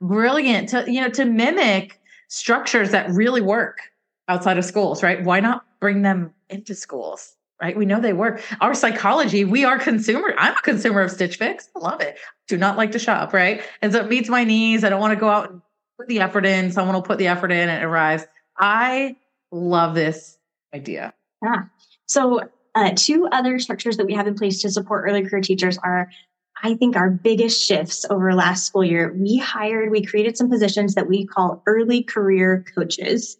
brilliant 0.00 0.70
to, 0.70 0.90
you 0.90 1.00
know, 1.00 1.10
to 1.10 1.24
mimic 1.24 2.00
structures 2.28 2.90
that 2.92 3.10
really 3.10 3.40
work 3.40 3.89
outside 4.30 4.56
of 4.58 4.64
schools, 4.64 5.02
right? 5.02 5.22
Why 5.22 5.40
not 5.40 5.64
bring 5.80 6.02
them 6.02 6.32
into 6.48 6.74
schools? 6.74 7.36
Right. 7.60 7.76
We 7.76 7.84
know 7.84 8.00
they 8.00 8.14
work. 8.14 8.42
Our 8.62 8.72
psychology, 8.72 9.44
we 9.44 9.66
are 9.66 9.78
consumer. 9.78 10.32
I'm 10.38 10.54
a 10.54 10.62
consumer 10.62 11.02
of 11.02 11.10
Stitch 11.10 11.36
Fix. 11.36 11.68
I 11.76 11.80
love 11.80 12.00
it. 12.00 12.16
Do 12.48 12.56
not 12.56 12.78
like 12.78 12.92
to 12.92 12.98
shop. 12.98 13.34
Right. 13.34 13.62
And 13.82 13.92
so 13.92 14.00
it 14.00 14.08
meets 14.08 14.30
my 14.30 14.44
needs. 14.44 14.82
I 14.82 14.88
don't 14.88 15.00
want 15.00 15.12
to 15.12 15.20
go 15.20 15.28
out 15.28 15.50
and 15.50 15.60
put 15.98 16.08
the 16.08 16.20
effort 16.20 16.46
in. 16.46 16.72
Someone 16.72 16.94
will 16.94 17.02
put 17.02 17.18
the 17.18 17.26
effort 17.26 17.52
in 17.52 17.68
and 17.68 17.82
it 17.82 17.84
arrives. 17.84 18.24
I 18.56 19.16
love 19.52 19.94
this 19.94 20.38
idea. 20.74 21.12
Yeah. 21.42 21.64
So 22.06 22.48
uh, 22.74 22.92
two 22.96 23.28
other 23.30 23.58
structures 23.58 23.98
that 23.98 24.06
we 24.06 24.14
have 24.14 24.26
in 24.26 24.36
place 24.36 24.62
to 24.62 24.70
support 24.70 25.04
early 25.06 25.22
career 25.28 25.42
teachers 25.42 25.76
are, 25.84 26.08
I 26.62 26.76
think, 26.76 26.96
our 26.96 27.10
biggest 27.10 27.62
shifts 27.62 28.06
over 28.08 28.32
last 28.32 28.66
school 28.66 28.84
year. 28.84 29.14
We 29.14 29.36
hired, 29.36 29.90
we 29.90 30.00
created 30.02 30.38
some 30.38 30.48
positions 30.48 30.94
that 30.94 31.08
we 31.08 31.26
call 31.26 31.62
early 31.66 32.02
career 32.02 32.64
coaches. 32.74 33.36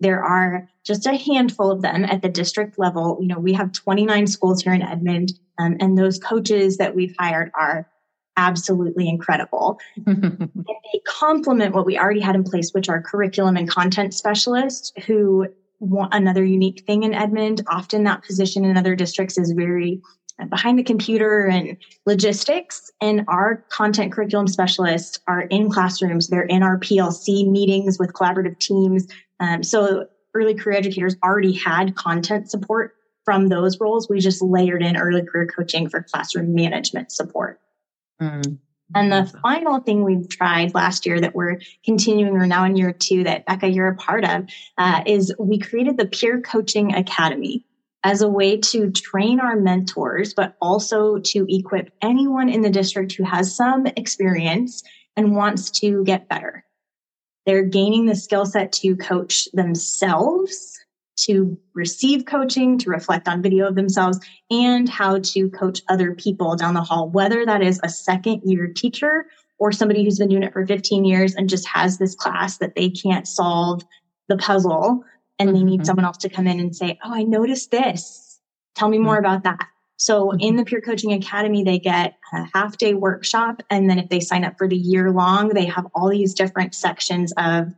There 0.00 0.22
are 0.22 0.68
just 0.84 1.06
a 1.06 1.16
handful 1.16 1.70
of 1.70 1.82
them 1.82 2.04
at 2.04 2.22
the 2.22 2.28
district 2.28 2.78
level. 2.78 3.18
You 3.20 3.28
know, 3.28 3.38
we 3.38 3.52
have 3.52 3.72
29 3.72 4.26
schools 4.26 4.62
here 4.62 4.72
in 4.72 4.82
Edmond, 4.82 5.32
um, 5.58 5.76
and 5.80 5.96
those 5.96 6.18
coaches 6.18 6.78
that 6.78 6.94
we've 6.94 7.14
hired 7.18 7.50
are 7.58 7.86
absolutely 8.36 9.08
incredible. 9.08 9.78
and 10.06 10.50
they 10.64 11.00
complement 11.06 11.74
what 11.74 11.86
we 11.86 11.98
already 11.98 12.20
had 12.20 12.34
in 12.34 12.44
place, 12.44 12.72
which 12.72 12.88
are 12.88 13.02
curriculum 13.02 13.56
and 13.56 13.68
content 13.68 14.14
specialists 14.14 14.92
who 15.06 15.46
want 15.80 16.14
another 16.14 16.44
unique 16.44 16.84
thing 16.86 17.02
in 17.02 17.14
Edmond. 17.14 17.62
Often 17.68 18.04
that 18.04 18.22
position 18.22 18.64
in 18.64 18.76
other 18.76 18.94
districts 18.94 19.38
is 19.38 19.52
very 19.52 20.00
behind 20.48 20.78
the 20.78 20.82
computer 20.82 21.46
and 21.46 21.76
logistics. 22.06 22.90
And 23.00 23.24
our 23.28 23.64
content 23.70 24.12
curriculum 24.12 24.46
specialists 24.46 25.18
are 25.26 25.42
in 25.42 25.70
classrooms. 25.70 26.28
They're 26.28 26.42
in 26.42 26.62
our 26.62 26.78
PLC 26.78 27.50
meetings 27.50 27.98
with 27.98 28.12
collaborative 28.12 28.58
teams. 28.58 29.06
Um, 29.40 29.62
so 29.62 30.06
early 30.34 30.54
career 30.54 30.78
educators 30.78 31.16
already 31.22 31.52
had 31.52 31.96
content 31.96 32.50
support 32.50 32.94
from 33.24 33.48
those 33.48 33.78
roles. 33.80 34.08
We 34.08 34.20
just 34.20 34.42
layered 34.42 34.82
in 34.82 34.96
early 34.96 35.24
career 35.24 35.46
coaching 35.46 35.88
for 35.88 36.02
classroom 36.02 36.54
management 36.54 37.12
support. 37.12 37.60
Mm. 38.20 38.58
And 38.94 39.12
the 39.12 39.32
final 39.42 39.80
thing 39.80 40.02
we've 40.02 40.28
tried 40.28 40.74
last 40.74 41.06
year 41.06 41.20
that 41.20 41.34
we're 41.34 41.60
continuing, 41.84 42.36
or 42.36 42.46
now 42.46 42.64
in 42.64 42.76
year 42.76 42.92
two, 42.92 43.24
that 43.24 43.46
Becca, 43.46 43.68
you're 43.68 43.88
a 43.88 43.94
part 43.94 44.24
of, 44.24 44.48
uh, 44.78 45.02
is 45.06 45.32
we 45.38 45.58
created 45.58 45.96
the 45.96 46.06
Peer 46.06 46.40
Coaching 46.40 46.94
Academy 46.94 47.64
as 48.04 48.22
a 48.22 48.28
way 48.28 48.56
to 48.56 48.90
train 48.90 49.40
our 49.40 49.56
mentors, 49.56 50.32
but 50.34 50.54
also 50.60 51.18
to 51.18 51.46
equip 51.48 51.90
anyone 52.02 52.48
in 52.48 52.62
the 52.62 52.70
district 52.70 53.12
who 53.12 53.24
has 53.24 53.54
some 53.54 53.86
experience 53.96 54.82
and 55.16 55.36
wants 55.36 55.70
to 55.70 56.02
get 56.04 56.28
better. 56.28 56.64
They're 57.46 57.64
gaining 57.64 58.06
the 58.06 58.16
skill 58.16 58.46
set 58.46 58.72
to 58.72 58.96
coach 58.96 59.48
themselves 59.52 60.78
to 61.24 61.58
receive 61.74 62.24
coaching, 62.24 62.78
to 62.78 62.90
reflect 62.90 63.28
on 63.28 63.42
video 63.42 63.66
of 63.66 63.74
themselves, 63.74 64.18
and 64.50 64.88
how 64.88 65.18
to 65.18 65.50
coach 65.50 65.82
other 65.88 66.14
people 66.14 66.56
down 66.56 66.74
the 66.74 66.82
hall, 66.82 67.10
whether 67.10 67.44
that 67.44 67.62
is 67.62 67.78
a 67.82 67.88
second 67.88 68.40
year 68.44 68.66
teacher 68.66 69.26
or 69.58 69.70
somebody 69.72 70.02
who's 70.02 70.18
been 70.18 70.28
doing 70.28 70.42
it 70.42 70.52
for 70.52 70.66
15 70.66 71.04
years 71.04 71.34
and 71.34 71.48
just 71.48 71.66
has 71.68 71.98
this 71.98 72.14
class 72.14 72.56
that 72.58 72.74
they 72.74 72.88
can't 72.88 73.28
solve 73.28 73.82
the 74.28 74.36
puzzle 74.38 75.04
and 75.40 75.56
they 75.56 75.64
need 75.64 75.80
mm-hmm. 75.80 75.84
someone 75.86 76.04
else 76.04 76.18
to 76.18 76.28
come 76.28 76.46
in 76.46 76.60
and 76.60 76.76
say, 76.76 76.98
Oh, 77.04 77.12
I 77.12 77.24
noticed 77.24 77.70
this. 77.70 78.38
Tell 78.76 78.88
me 78.88 78.98
more 78.98 79.16
mm-hmm. 79.16 79.24
about 79.24 79.42
that. 79.44 79.66
So 79.96 80.26
mm-hmm. 80.26 80.40
in 80.40 80.56
the 80.56 80.64
Peer 80.64 80.80
Coaching 80.80 81.12
Academy, 81.12 81.64
they 81.64 81.78
get 81.78 82.16
a 82.32 82.46
half 82.54 82.76
day 82.76 82.94
workshop. 82.94 83.62
And 83.70 83.88
then 83.88 83.98
if 83.98 84.08
they 84.08 84.20
sign 84.20 84.44
up 84.44 84.56
for 84.58 84.68
the 84.68 84.76
year 84.76 85.10
long, 85.10 85.48
they 85.48 85.64
have 85.64 85.86
all 85.94 86.10
these 86.10 86.34
different 86.34 86.74
sections 86.74 87.32
of 87.36 87.74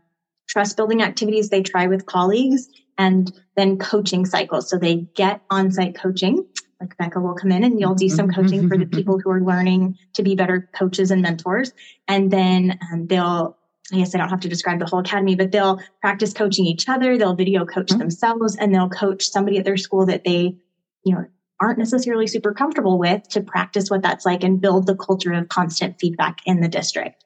trust 0.48 0.76
building 0.76 1.02
activities 1.02 1.48
they 1.48 1.62
try 1.62 1.86
with 1.86 2.04
colleagues 2.04 2.68
and 2.98 3.32
then 3.56 3.78
coaching 3.78 4.26
cycles. 4.26 4.68
So 4.68 4.76
they 4.76 5.06
get 5.14 5.40
on 5.50 5.70
site 5.70 5.94
coaching. 5.94 6.46
Like 6.80 6.96
Becca 6.96 7.20
will 7.20 7.34
come 7.34 7.52
in 7.52 7.62
and 7.62 7.78
you'll 7.78 7.94
do 7.94 8.08
some 8.08 8.30
coaching 8.30 8.68
for 8.68 8.76
the 8.76 8.86
people 8.86 9.20
who 9.20 9.30
are 9.30 9.40
learning 9.40 9.98
to 10.14 10.22
be 10.24 10.34
better 10.34 10.68
coaches 10.76 11.12
and 11.12 11.22
mentors. 11.22 11.72
And 12.08 12.28
then 12.28 12.76
um, 12.92 13.06
they'll, 13.06 13.56
I 13.92 13.98
guess 13.98 14.14
I 14.14 14.18
don't 14.18 14.30
have 14.30 14.40
to 14.40 14.48
describe 14.48 14.78
the 14.78 14.86
whole 14.86 15.00
academy, 15.00 15.34
but 15.34 15.52
they'll 15.52 15.80
practice 16.00 16.32
coaching 16.32 16.64
each 16.64 16.88
other. 16.88 17.18
They'll 17.18 17.34
video 17.34 17.66
coach 17.66 17.88
mm-hmm. 17.88 17.98
themselves 17.98 18.56
and 18.56 18.74
they'll 18.74 18.88
coach 18.88 19.28
somebody 19.28 19.58
at 19.58 19.64
their 19.64 19.76
school 19.76 20.06
that 20.06 20.24
they, 20.24 20.56
you 21.04 21.14
know, 21.14 21.26
aren't 21.60 21.78
necessarily 21.78 22.26
super 22.26 22.52
comfortable 22.52 22.98
with 22.98 23.28
to 23.28 23.40
practice 23.40 23.90
what 23.90 24.02
that's 24.02 24.26
like 24.26 24.42
and 24.42 24.60
build 24.60 24.86
the 24.86 24.96
culture 24.96 25.32
of 25.32 25.48
constant 25.48 26.00
feedback 26.00 26.38
in 26.46 26.60
the 26.60 26.68
district. 26.68 27.24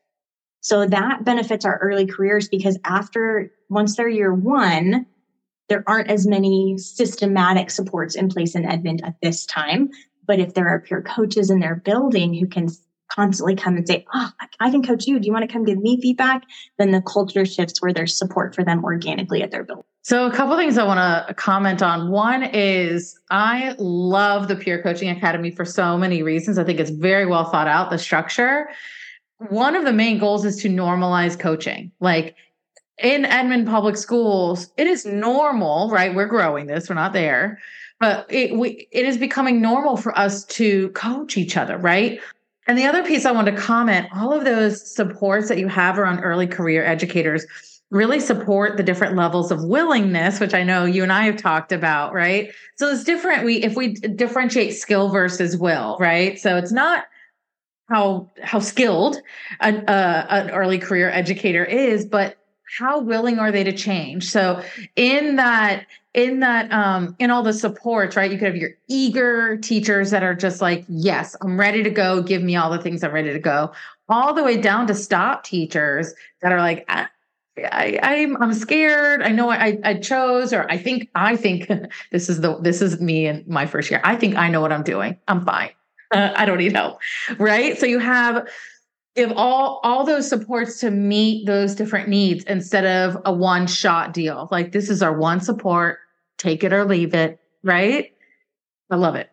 So 0.61 0.85
that 0.85 1.25
benefits 1.25 1.65
our 1.65 1.79
early 1.79 2.07
careers 2.07 2.49
because 2.49 2.79
after 2.85 3.53
once 3.71 3.97
they're 3.97 4.09
year 4.09 4.35
one, 4.35 5.07
there 5.69 5.85
aren't 5.87 6.11
as 6.11 6.27
many 6.27 6.77
systematic 6.79 7.71
supports 7.71 8.15
in 8.15 8.29
place 8.29 8.55
in 8.55 8.67
Edmond 8.67 9.05
at 9.05 9.15
this 9.23 9.47
time. 9.47 9.91
But 10.27 10.41
if 10.41 10.55
there 10.55 10.69
are 10.69 10.81
peer 10.81 11.03
coaches 11.03 11.51
in 11.51 11.61
their 11.61 11.77
building 11.77 12.35
who 12.35 12.47
can 12.47 12.69
constantly 13.09 13.57
come 13.57 13.77
and 13.77 13.87
say, 13.87 14.07
Oh, 14.15 14.31
I 14.61 14.71
can 14.71 14.83
coach 14.83 15.07
you. 15.07 15.19
Do 15.19 15.27
you 15.27 15.33
want 15.33 15.49
to 15.49 15.53
come 15.53 15.65
give 15.65 15.79
me 15.79 16.01
feedback? 16.01 16.43
Then 16.79 16.93
the 16.93 17.03
culture 17.03 17.45
shifts 17.45 17.81
where 17.81 17.93
there's 17.93 18.17
support 18.17 18.55
for 18.55 18.65
them 18.65 18.85
organically 18.85 19.43
at 19.43 19.51
their 19.51 19.65
building. 19.65 19.85
So, 20.03 20.27
a 20.27 20.33
couple 20.33 20.57
things 20.57 20.79
I 20.79 20.85
want 20.85 21.29
to 21.29 21.35
comment 21.35 21.83
on. 21.83 22.11
One 22.11 22.45
is 22.45 23.19
I 23.31 23.75
love 23.79 24.49
the 24.49 24.57
Peer 24.57 24.83
Coaching 24.83 25.09
Academy 25.09 25.51
for 25.51 25.65
so 25.65 25.99
many 25.99 26.23
reasons. 26.23 26.59
I 26.59 26.65
think 26.65 26.79
it's 26.79 26.91
very 26.91 27.27
well 27.27 27.45
thought 27.51 27.67
out, 27.67 27.91
the 27.91 27.99
structure. 27.99 28.69
One 29.49 29.75
of 29.75 29.85
the 29.85 29.93
main 29.93 30.19
goals 30.19 30.45
is 30.45 30.57
to 30.63 30.69
normalize 30.69 31.39
coaching. 31.39 31.91
Like 32.01 32.37
in 33.03 33.25
Edmond 33.25 33.67
Public 33.67 33.97
Schools, 33.97 34.71
it 34.77 34.87
is 34.87 35.05
normal, 35.05 35.91
right? 35.91 36.15
We're 36.15 36.27
growing 36.27 36.67
this, 36.67 36.89
we're 36.89 36.95
not 36.95 37.13
there, 37.13 37.59
but 38.01 38.27
it, 38.31 38.57
we, 38.57 38.89
it 38.91 39.05
is 39.05 39.19
becoming 39.19 39.61
normal 39.61 39.97
for 39.97 40.17
us 40.19 40.45
to 40.45 40.91
coach 40.91 41.37
each 41.37 41.57
other, 41.57 41.77
right? 41.77 42.21
And 42.67 42.77
the 42.77 42.85
other 42.85 43.05
piece 43.05 43.25
I 43.25 43.33
want 43.33 43.47
to 43.47 43.57
comment 43.57 44.09
all 44.15 44.33
of 44.33 44.45
those 44.45 44.95
supports 44.95 45.49
that 45.49 45.59
you 45.59 45.69
have 45.69 45.99
around 45.99 46.21
early 46.21 46.47
career 46.47 46.85
educators 46.85 47.47
really 47.91 48.19
support 48.19 48.77
the 48.77 48.83
different 48.83 49.15
levels 49.15 49.53
of 49.53 49.63
willingness 49.63 50.41
which 50.41 50.55
i 50.55 50.65
know 50.65 50.85
you 50.85 51.05
and 51.05 51.13
i 51.13 51.25
have 51.25 51.37
talked 51.37 51.71
about 51.71 52.13
right? 52.13 52.51
So 52.77 52.89
it's 52.89 53.05
different. 53.05 53.45
We 53.45 53.63
if 53.63 53.77
we 53.77 53.95
differentiate 53.95 54.75
skill 54.75 55.09
versus 55.11 55.57
will 55.57 55.97
right? 56.01 56.39
So 56.39 56.57
it's 56.57 56.73
not 56.73 57.05
how 57.89 58.29
how 58.43 58.59
skilled 58.59 59.19
an, 59.61 59.85
uh, 59.87 60.27
an 60.29 60.51
early 60.51 60.79
career 60.79 61.09
educator 61.11 61.65
is 61.65 62.05
but 62.05 62.37
how 62.79 62.99
willing 62.99 63.39
are 63.39 63.53
they 63.53 63.63
to 63.63 63.73
change? 63.73 64.29
So 64.29 64.61
in 64.97 65.37
that 65.37 65.87
in 66.17 66.41
that 66.41 66.73
um 66.73 67.15
in 67.19 67.31
all 67.31 67.43
the 67.43 67.53
supports 67.53 68.17
right 68.17 68.33
you 68.33 68.39
could 68.39 68.47
have 68.49 68.57
your 68.57 68.71
eager 68.89 69.57
teachers 69.59 70.11
that 70.11 70.23
are 70.23 70.35
just 70.35 70.61
like 70.61 70.85
yes 70.89 71.37
i'm 71.43 71.61
ready 71.61 71.83
to 71.83 71.91
go 71.91 72.23
give 72.23 72.43
me 72.43 72.57
all 72.57 72.71
the 72.71 72.81
things 72.83 73.05
i'm 73.05 73.13
ready 73.13 73.33
to 73.33 73.39
go 73.39 73.71
all 74.09 74.35
the 74.35 74.43
way 74.43 74.57
down 74.57 74.87
to 74.87 74.95
stop 74.95 75.45
teachers 75.45 76.15
that 76.43 76.53
are 76.53 76.59
like 76.59 76.85
I, 76.89 77.07
I, 77.59 77.99
I'm 78.03 78.41
I'm 78.43 78.53
scared. 78.53 79.23
I 79.23 79.31
know 79.31 79.51
I 79.51 79.79
I 79.83 79.95
chose, 79.95 80.53
or 80.53 80.71
I 80.71 80.77
think 80.77 81.09
I 81.15 81.37
think 81.37 81.71
this 82.13 82.29
is 82.29 82.43
the 82.43 82.59
this 82.61 82.83
is 82.83 83.01
me 83.01 83.27
in 83.27 83.45
my 83.47 83.67
first 83.67 83.91
year. 83.91 84.01
I 84.05 84.15
think 84.15 84.37
I 84.37 84.49
know 84.49 84.61
what 84.61 84.73
I'm 84.73 84.83
doing. 84.83 85.19
I'm 85.27 85.45
fine. 85.45 85.71
Uh, 86.13 86.33
I 86.37 86.45
don't 86.45 86.59
need 86.59 86.73
help, 86.73 87.01
right? 87.39 87.79
So 87.79 87.87
you 87.87 87.99
have 87.99 88.47
give 89.17 89.33
all 89.33 89.81
all 89.83 90.05
those 90.05 90.29
supports 90.29 90.79
to 90.81 90.91
meet 90.91 91.47
those 91.47 91.75
different 91.75 92.09
needs 92.09 92.45
instead 92.45 92.85
of 92.85 93.21
a 93.25 93.33
one 93.33 93.67
shot 93.67 94.13
deal. 94.13 94.49
Like 94.51 94.73
this 94.73 94.91
is 94.91 95.03
our 95.03 95.19
one 95.19 95.41
support 95.41 95.99
take 96.39 96.65
it 96.65 96.73
or 96.73 96.85
leave 96.85 97.15
it, 97.15 97.39
right? 97.63 98.13
I 98.91 98.97
love 98.97 99.17
it. 99.17 99.31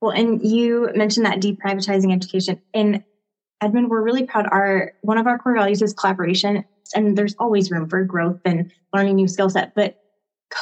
Well, 0.00 0.12
and 0.12 0.44
you 0.44 0.90
mentioned 0.94 1.24
that 1.24 1.40
deprivatizing 1.40 2.12
education. 2.12 2.60
In 2.74 3.02
Edmond, 3.62 3.88
we're 3.88 4.02
really 4.02 4.26
proud. 4.26 4.46
Our 4.52 4.92
one 5.00 5.16
of 5.16 5.26
our 5.26 5.38
core 5.38 5.54
values 5.54 5.80
is 5.80 5.94
collaboration, 5.94 6.62
and 6.94 7.16
there's 7.16 7.34
always 7.38 7.70
room 7.70 7.88
for 7.88 8.04
growth 8.04 8.40
and 8.44 8.70
learning 8.92 9.16
new 9.16 9.28
skill 9.28 9.48
set. 9.48 9.74
But 9.74 9.98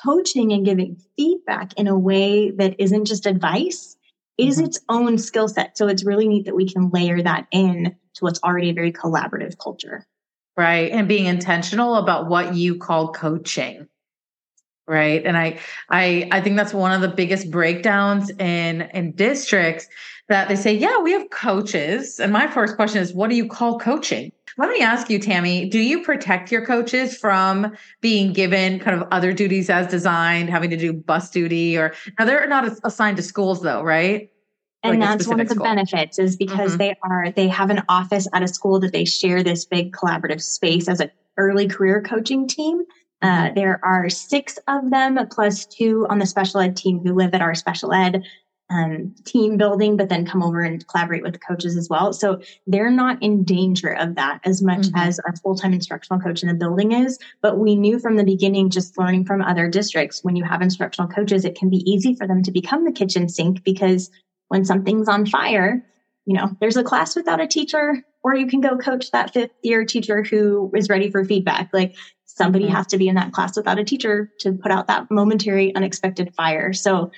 coaching 0.05 0.53
and 0.53 0.65
giving 0.65 0.97
feedback 1.17 1.73
in 1.75 1.89
a 1.89 1.99
way 1.99 2.53
that 2.53 2.77
isn't 2.79 3.07
just 3.07 3.27
advice 3.27 3.97
is 4.39 4.59
mm-hmm. 4.59 4.67
its 4.67 4.81
own 4.89 5.19
skill 5.19 5.49
set. 5.49 5.77
So 5.77 5.89
it's 5.89 6.05
really 6.05 6.29
neat 6.29 6.47
that 6.47 6.55
we 6.55 6.69
can 6.69 6.91
layer 6.91 7.21
that 7.21 7.49
in 7.51 7.97
to 8.15 8.25
what's 8.25 8.41
already 8.45 8.71
a 8.71 8.75
very 8.75 8.93
collaborative 8.93 9.59
culture. 9.59 10.07
Right. 10.57 10.93
And 10.93 11.09
being 11.09 11.27
intentional 11.27 11.97
about 11.97 12.29
what 12.29 12.55
you 12.55 12.79
call 12.79 13.13
coaching 13.13 13.89
right? 14.87 15.25
And 15.25 15.37
i 15.37 15.59
i 15.91 16.29
i 16.33 16.41
think 16.41 16.57
that's 16.57 16.75
one 16.75 16.93
of 16.93 17.01
the 17.01 17.09
biggest 17.09 17.51
breakdowns 17.51 18.31
in 18.31 18.83
in 18.93 19.13
districts 19.13 19.87
that 20.29 20.49
they 20.49 20.57
say 20.57 20.75
yeah 20.75 21.01
we 21.01 21.13
have 21.13 21.31
coaches. 21.31 22.19
And 22.19 22.33
my 22.33 22.47
first 22.47 22.77
question 22.77 23.01
is 23.01 23.13
what 23.13 23.31
do 23.31 23.37
you 23.37 23.49
call 23.49 23.79
coaching? 23.79 24.33
Let 24.59 24.69
me 24.69 24.81
ask 24.81 25.09
you 25.09 25.19
tami 25.19 25.71
do 25.71 25.79
you 25.79 26.03
protect 26.03 26.53
your 26.53 26.65
coaches 26.65 27.17
from 27.17 27.75
being 28.01 28.33
given 28.33 28.79
kind 28.81 29.01
of 29.01 29.09
other 29.11 29.33
duties 29.33 29.71
as 29.71 29.87
designed 29.87 30.51
having 30.51 30.71
to 30.71 30.77
do 30.77 30.93
bus 30.93 31.31
duty 31.31 31.77
or 31.77 31.95
now 32.19 32.25
they're 32.25 32.47
not 32.47 32.71
assigned 32.85 33.17
to 33.19 33.23
schools 33.23 33.63
though 33.63 33.83
right? 33.83 34.31
And 34.83 34.99
like 34.99 35.09
that's 35.09 35.29
one 35.29 35.41
of 35.41 35.49
the 35.49 35.55
school. 35.55 35.65
benefits 35.65 36.19
is 36.19 36.37
because 36.37 36.71
mm-hmm. 36.71 36.79
they 36.79 36.95
are 37.03 37.31
they 37.31 37.49
have 37.49 37.71
an 37.71 37.83
office 37.89 38.27
at 38.33 38.43
a 38.43 38.49
school 38.49 38.81
that 38.81 38.93
they 38.93 39.05
share 39.05 39.43
this 39.43 39.65
big 39.65 39.93
collaborative 39.93 40.43
space 40.43 40.89
as 40.89 40.99
an 41.01 41.11
early 41.39 41.69
career 41.69 42.03
coaching 42.03 42.49
team 42.49 42.83
uh, 43.23 43.51
there 43.55 43.81
are 43.85 44.11
six 44.11 44.59
of 44.69 44.91
them, 44.91 45.19
plus 45.31 45.67
two 45.67 46.07
on 46.11 46.19
the 46.19 46.27
special 46.27 46.61
ed 46.61 46.77
team 46.77 47.01
who 47.01 47.15
live 47.15 47.35
at 47.35 47.41
our 47.41 47.55
special 47.55 47.93
ed 47.93 48.25
um, 48.73 49.15
team 49.25 49.57
building, 49.57 49.97
but 49.97 50.09
then 50.09 50.27
come 50.27 50.43
over 50.43 50.61
and 50.61 50.87
collaborate 50.89 51.23
with 51.23 51.35
the 51.35 51.39
coaches 51.39 51.77
as 51.77 51.89
well. 51.89 52.13
So 52.13 52.41
they're 52.67 52.91
not 52.91 53.23
in 53.23 53.45
danger 53.45 53.91
of 53.91 54.15
that 54.15 54.41
as 54.45 54.63
much 54.63 54.87
mm-hmm. 54.87 54.97
as 54.97 55.19
our 55.21 55.37
full 55.37 55.55
time 55.55 55.73
instructional 55.73 56.21
coach 56.21 56.43
in 56.43 56.49
the 56.49 56.55
building 56.55 56.93
is. 56.93 57.19
But 57.43 57.59
we 57.59 57.77
knew 57.77 57.99
from 57.99 58.17
the 58.17 58.25
beginning, 58.25 58.71
just 58.71 58.99
learning 58.99 59.27
from 59.27 59.43
other 59.43 59.69
districts, 59.69 60.25
when 60.25 60.37
you 60.37 60.45
have 60.45 60.63
instructional 60.63 61.11
coaches, 61.11 61.45
it 61.45 61.57
can 61.57 61.71
be 61.71 61.89
easy 61.91 62.15
for 62.15 62.27
them 62.27 62.43
to 62.43 62.51
become 62.51 62.85
the 62.85 62.93
kitchen 62.93 63.29
sink 63.29 63.63
because 63.63 64.11
when 64.49 64.65
something's 64.65 65.09
on 65.09 65.27
fire, 65.27 65.85
you 66.25 66.35
know, 66.35 66.51
there's 66.61 66.77
a 66.77 66.85
class 66.85 67.17
without 67.17 67.41
a 67.41 67.47
teacher, 67.47 68.03
or 68.23 68.35
you 68.35 68.47
can 68.47 68.61
go 68.61 68.77
coach 68.79 69.11
that 69.11 69.33
fifth 69.33 69.51
year 69.63 69.85
teacher 69.85 70.23
who 70.23 70.71
is 70.75 70.89
ready 70.89 71.11
for 71.11 71.25
feedback. 71.25 71.69
Like 71.73 71.97
somebody 72.37 72.67
mm-hmm. 72.67 72.75
has 72.75 72.87
to 72.89 72.99
be 72.99 73.09
in 73.09 73.15
that 73.17 73.33
class 73.33 73.57
without 73.57 73.79
a 73.79 73.85
teacher 73.85 74.31
to 74.41 74.53
put 74.53 74.73
out 74.73 74.87
that 74.87 75.11
momentary 75.11 75.75
unexpected 75.75 76.35
fire. 76.35 76.73
So 76.73 77.11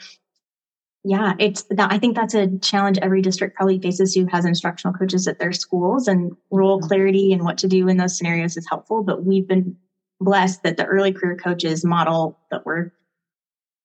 yeah, 1.04 1.34
it's 1.38 1.64
that 1.70 1.92
I 1.92 1.98
think 1.98 2.16
that's 2.16 2.34
a 2.34 2.58
challenge 2.60 2.98
every 2.98 3.20
district 3.20 3.56
probably 3.56 3.78
faces 3.78 4.14
who 4.14 4.26
has 4.26 4.46
instructional 4.46 4.96
coaches 4.96 5.28
at 5.28 5.38
their 5.38 5.52
schools 5.52 6.08
and 6.08 6.32
role 6.50 6.78
mm-hmm. 6.78 6.88
clarity 6.88 7.32
and 7.32 7.44
what 7.44 7.58
to 7.58 7.68
do 7.68 7.88
in 7.88 7.98
those 7.98 8.16
scenarios 8.16 8.56
is 8.56 8.66
helpful. 8.68 9.02
But 9.02 9.24
we've 9.24 9.46
been 9.46 9.76
blessed 10.20 10.62
that 10.62 10.76
the 10.76 10.86
early 10.86 11.12
career 11.12 11.36
coaches 11.36 11.84
model 11.84 12.38
that 12.50 12.64
we're 12.64 12.90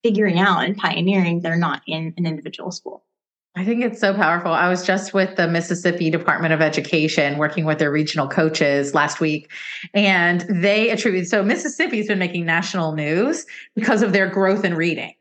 figuring 0.04 0.40
out 0.40 0.64
and 0.64 0.78
pioneering, 0.78 1.42
they're 1.42 1.58
not 1.58 1.82
in 1.88 2.14
an 2.18 2.26
individual 2.26 2.72
school. 2.72 3.04
I 3.56 3.66
think 3.66 3.84
it's 3.84 4.00
so 4.00 4.14
powerful. 4.14 4.52
I 4.52 4.70
was 4.70 4.86
just 4.86 5.14
with 5.14 5.36
the 5.36 5.48
Mississippi 5.48 6.10
Department 6.10 6.54
of 6.54 6.62
Education 6.62 7.38
working 7.38 7.66
with 7.66 7.80
their 7.80 7.92
regional 7.92 8.28
coaches 8.28 8.94
last 8.94 9.20
week, 9.20 9.52
and 9.94 10.42
they 10.50 10.92
attribute 10.92 11.28
so 11.28 11.44
Mississippi's 11.44 12.08
been 12.08 12.20
making 12.20 12.46
national 12.46 12.94
news 12.94 13.46
because 13.76 14.02
of 14.02 14.14
their 14.14 14.30
growth 14.30 14.64
in 14.64 14.76
reading. 14.76 15.14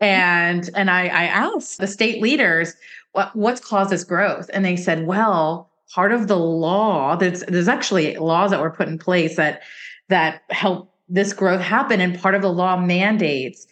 And 0.00 0.68
and 0.74 0.90
I, 0.90 1.06
I 1.06 1.24
asked 1.24 1.78
the 1.78 1.86
state 1.86 2.20
leaders 2.20 2.74
what 3.12 3.34
what's 3.34 3.60
caused 3.60 3.90
this 3.90 4.04
growth, 4.04 4.50
and 4.52 4.64
they 4.64 4.76
said, 4.76 5.06
well, 5.06 5.70
part 5.88 6.12
of 6.12 6.26
the 6.26 6.36
law 6.36 7.16
there's 7.16 7.40
there's 7.44 7.68
actually 7.68 8.16
laws 8.16 8.50
that 8.50 8.60
were 8.60 8.70
put 8.70 8.88
in 8.88 8.98
place 8.98 9.36
that 9.36 9.62
that 10.08 10.42
help 10.50 10.92
this 11.08 11.32
growth 11.32 11.60
happen, 11.60 12.00
and 12.00 12.20
part 12.20 12.34
of 12.34 12.42
the 12.42 12.52
law 12.52 12.76
mandates 12.76 13.66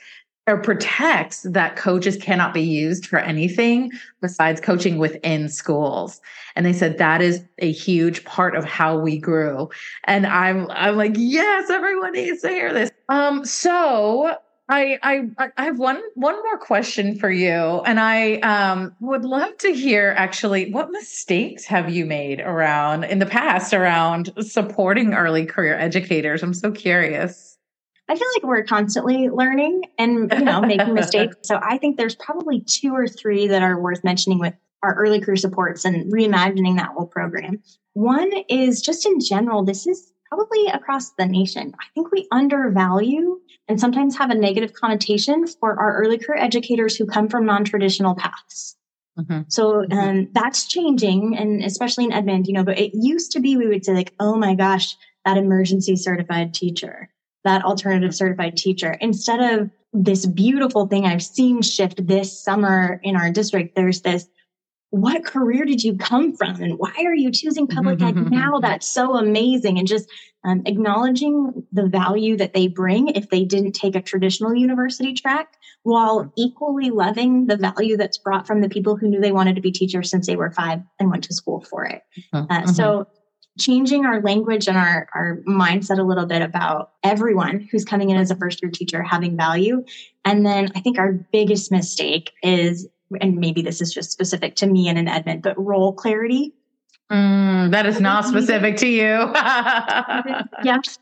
or 0.47 0.59
protects 0.59 1.43
that 1.43 1.77
coaches 1.77 2.17
cannot 2.17 2.55
be 2.55 2.63
used 2.63 3.07
for 3.07 3.19
anything 3.19 3.91
besides 4.21 4.61
coaching 4.61 4.99
within 4.99 5.49
schools. 5.49 6.21
And 6.55 6.65
they 6.65 6.73
said 6.73 6.99
that 6.99 7.21
is 7.21 7.45
a 7.59 7.73
huge 7.73 8.25
part 8.25 8.55
of 8.55 8.65
how 8.65 8.97
we 8.97 9.19
grew. 9.19 9.69
And 10.05 10.27
I'm 10.27 10.71
I'm 10.71 10.97
like, 10.97 11.15
yes, 11.17 11.69
everyone 11.71 12.13
needs 12.13 12.43
to 12.43 12.49
hear 12.49 12.73
this. 12.73 12.91
Um, 13.09 13.45
so 13.45 14.37
I 14.69 14.99
I 15.03 15.51
I 15.57 15.65
have 15.65 15.79
one 15.79 16.01
one 16.15 16.35
more 16.35 16.59
question 16.59 17.19
for 17.19 17.31
you, 17.31 17.83
and 17.87 18.01
I 18.01 18.37
um, 18.37 18.95
would 19.01 19.25
love 19.25 19.57
to 19.59 19.73
hear 19.73 20.15
actually 20.17 20.73
what 20.73 20.91
mistakes 20.91 21.65
have 21.67 21.91
you 21.91 22.05
made 22.05 22.41
around 22.41 23.05
in 23.05 23.21
the 23.21 23.27
past 23.27 23.73
around 23.73 24.33
supporting 24.41 25.15
early 25.15 25.47
career 25.47 25.77
educators. 25.79 26.43
I'm 26.43 26.55
so 26.55 26.73
curious. 26.73 27.56
I 28.09 28.15
feel 28.15 28.29
like 28.37 28.45
we're 28.45 28.63
constantly 28.65 29.29
learning 29.29 29.83
and 29.99 30.33
you 30.33 30.45
know 30.45 30.61
making 30.61 30.95
mistakes. 30.95 31.37
So 31.43 31.59
I 31.63 31.79
think 31.79 31.97
there's 31.97 32.15
probably 32.15 32.61
two 32.61 32.95
or 32.95 33.07
three 33.07 33.49
that 33.49 33.63
are 33.63 33.81
worth 33.81 34.05
mentioning 34.05 34.39
with 34.39 34.55
our 34.83 34.95
early 34.95 35.21
career 35.21 35.37
supports 35.37 35.85
and 35.85 36.13
reimagining 36.13 36.77
that 36.77 36.91
whole 36.91 37.07
program. 37.07 37.63
One 37.95 38.31
is 38.49 38.81
just 38.81 39.07
in 39.07 39.21
general, 39.21 39.65
this 39.65 39.87
is 39.87 40.13
probably 40.29 40.67
across 40.67 41.13
the 41.13 41.27
nation. 41.27 41.73
I 41.81 41.85
think 41.95 42.13
we 42.13 42.29
undervalue 42.31 43.41
and 43.69 43.81
sometimes 43.81 44.17
have 44.17 44.31
a 44.31 44.35
negative 44.35 44.73
connotation 44.75 45.47
for 45.47 45.79
our 45.79 45.97
early 45.97 46.19
career 46.19 46.39
educators 46.39 46.97
who 46.97 47.07
come 47.07 47.29
from 47.29 47.47
non-traditional 47.47 48.15
paths. 48.15 48.77
Mm-hmm. 49.19 49.43
So 49.49 49.83
mm-hmm. 49.83 49.99
um, 49.99 50.29
that's 50.33 50.67
changing, 50.67 51.37
and 51.37 51.65
especially 51.65 52.05
in 52.05 52.13
Edmond, 52.13 52.47
you 52.47 52.53
know. 52.53 52.65
But 52.65 52.79
it 52.79 52.93
used 52.95 53.33
to 53.33 53.41
be 53.41 53.57
we 53.57 53.67
would 53.67 53.85
say 53.85 53.95
like, 53.95 54.13
"Oh 54.21 54.37
my 54.37 54.55
gosh, 54.55 54.95
that 55.25 55.39
emergency 55.39 55.97
certified 55.97 56.53
teacher," 56.53 57.09
that 57.47 57.65
alternative 57.65 58.15
certified 58.15 58.57
teacher 58.57 58.97
instead 59.01 59.41
of 59.41 59.71
this 59.93 60.27
beautiful 60.27 60.87
thing 60.87 61.07
I've 61.07 61.23
seen 61.23 61.63
shift 61.63 62.07
this 62.07 62.43
summer 62.43 63.01
in 63.03 63.17
our 63.17 63.31
district. 63.31 63.75
There's 63.75 64.03
this 64.03 64.29
what 64.91 65.25
career 65.25 65.65
did 65.65 65.83
you 65.83 65.97
come 65.97 66.37
from 66.37 66.63
and 66.63 66.75
why 66.79 66.95
are 66.99 67.15
you 67.15 67.31
choosing 67.31 67.67
public 67.67 68.01
ed 68.01 68.15
now 68.31 68.61
that's 68.61 68.87
so 68.87 69.17
amazing 69.17 69.79
and 69.79 69.89
just 69.89 70.09
um, 70.45 70.63
acknowledging 70.65 71.67
the 71.73 71.89
value 71.89 72.37
that 72.37 72.55
they 72.55 72.69
bring 72.69 73.09
if 73.09 73.29
they 73.31 73.45
didn't 73.45 73.73
take 73.73 73.97
a 73.97 74.01
traditional 74.01 74.55
university 74.55 75.13
track 75.13 75.57
while 75.83 76.33
equally 76.37 76.91
loving 76.91 77.47
the 77.47 77.57
value 77.57 77.97
that's 77.97 78.17
brought 78.17 78.47
from 78.47 78.61
the 78.61 78.69
people 78.69 78.97
who 78.97 79.09
knew 79.09 79.21
they 79.21 79.33
wanted 79.33 79.57
to 79.57 79.61
be 79.61 79.73
teachers 79.73 80.09
since 80.09 80.27
they 80.27 80.37
were 80.37 80.53
five 80.53 80.81
and 81.01 81.11
went 81.11 81.25
to 81.25 81.35
school 81.35 81.63
for 81.63 81.85
it 81.85 82.03
uh, 82.33 82.43
mm-hmm. 82.43 82.71
so 82.71 83.09
changing 83.59 84.05
our 84.05 84.21
language 84.21 84.69
and 84.69 84.77
our, 84.77 85.09
our 85.15 85.39
mindset 85.47 85.99
a 85.99 86.03
little 86.03 86.27
bit 86.27 86.43
about 86.43 86.93
everyone 87.03 87.69
who's 87.71 87.85
coming 87.85 88.11
in 88.11 88.17
as 88.17 88.31
a 88.31 88.37
first 88.37 88.63
year 88.63 88.71
teacher 88.71 89.03
having 89.03 89.37
value. 89.37 89.85
And 90.25 90.45
then 90.45 90.71
I 90.75 90.81
think 90.81 90.99
our 90.99 91.13
biggest 91.13 91.73
mistake 91.73 92.33
is, 92.43 92.87
and 93.21 93.37
maybe 93.37 93.63
this 93.63 93.81
is 93.81 93.93
just 93.93 94.11
specific 94.11 94.57
to 94.57 94.67
me 94.67 94.89
and 94.89 94.99
an 94.99 95.09
Edmond, 95.09 95.43
but 95.43 95.59
role 95.59 95.93
clarity. 95.93 96.53
Mm, 97.11 97.71
that 97.71 97.87
is 97.87 98.01
not 98.01 98.25
specific 98.25 98.77
to 98.79 98.89
you. 98.89 99.33
yes. 100.65 100.99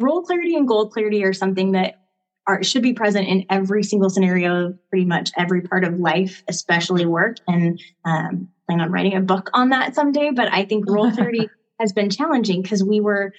Role 0.00 0.22
clarity 0.22 0.54
and 0.56 0.68
goal 0.68 0.88
clarity 0.88 1.24
are 1.24 1.32
something 1.32 1.72
that 1.72 2.00
are 2.46 2.62
should 2.62 2.82
be 2.82 2.92
present 2.92 3.26
in 3.26 3.46
every 3.48 3.82
single 3.82 4.10
scenario 4.10 4.66
of 4.66 4.90
pretty 4.90 5.04
much 5.04 5.30
every 5.36 5.62
part 5.62 5.84
of 5.84 5.98
life, 5.98 6.42
especially 6.48 7.06
work. 7.06 7.38
And 7.48 7.80
um, 8.04 8.48
plan 8.66 8.80
on 8.80 8.90
writing 8.90 9.14
a 9.14 9.20
book 9.20 9.50
on 9.54 9.70
that 9.70 9.94
someday. 9.94 10.30
But 10.30 10.52
I 10.52 10.64
think 10.64 10.88
role 10.88 11.10
clarity 11.10 11.48
has 11.80 11.92
been 11.92 12.10
challenging 12.10 12.62
because 12.62 12.82
we 12.82 13.00
were 13.00 13.32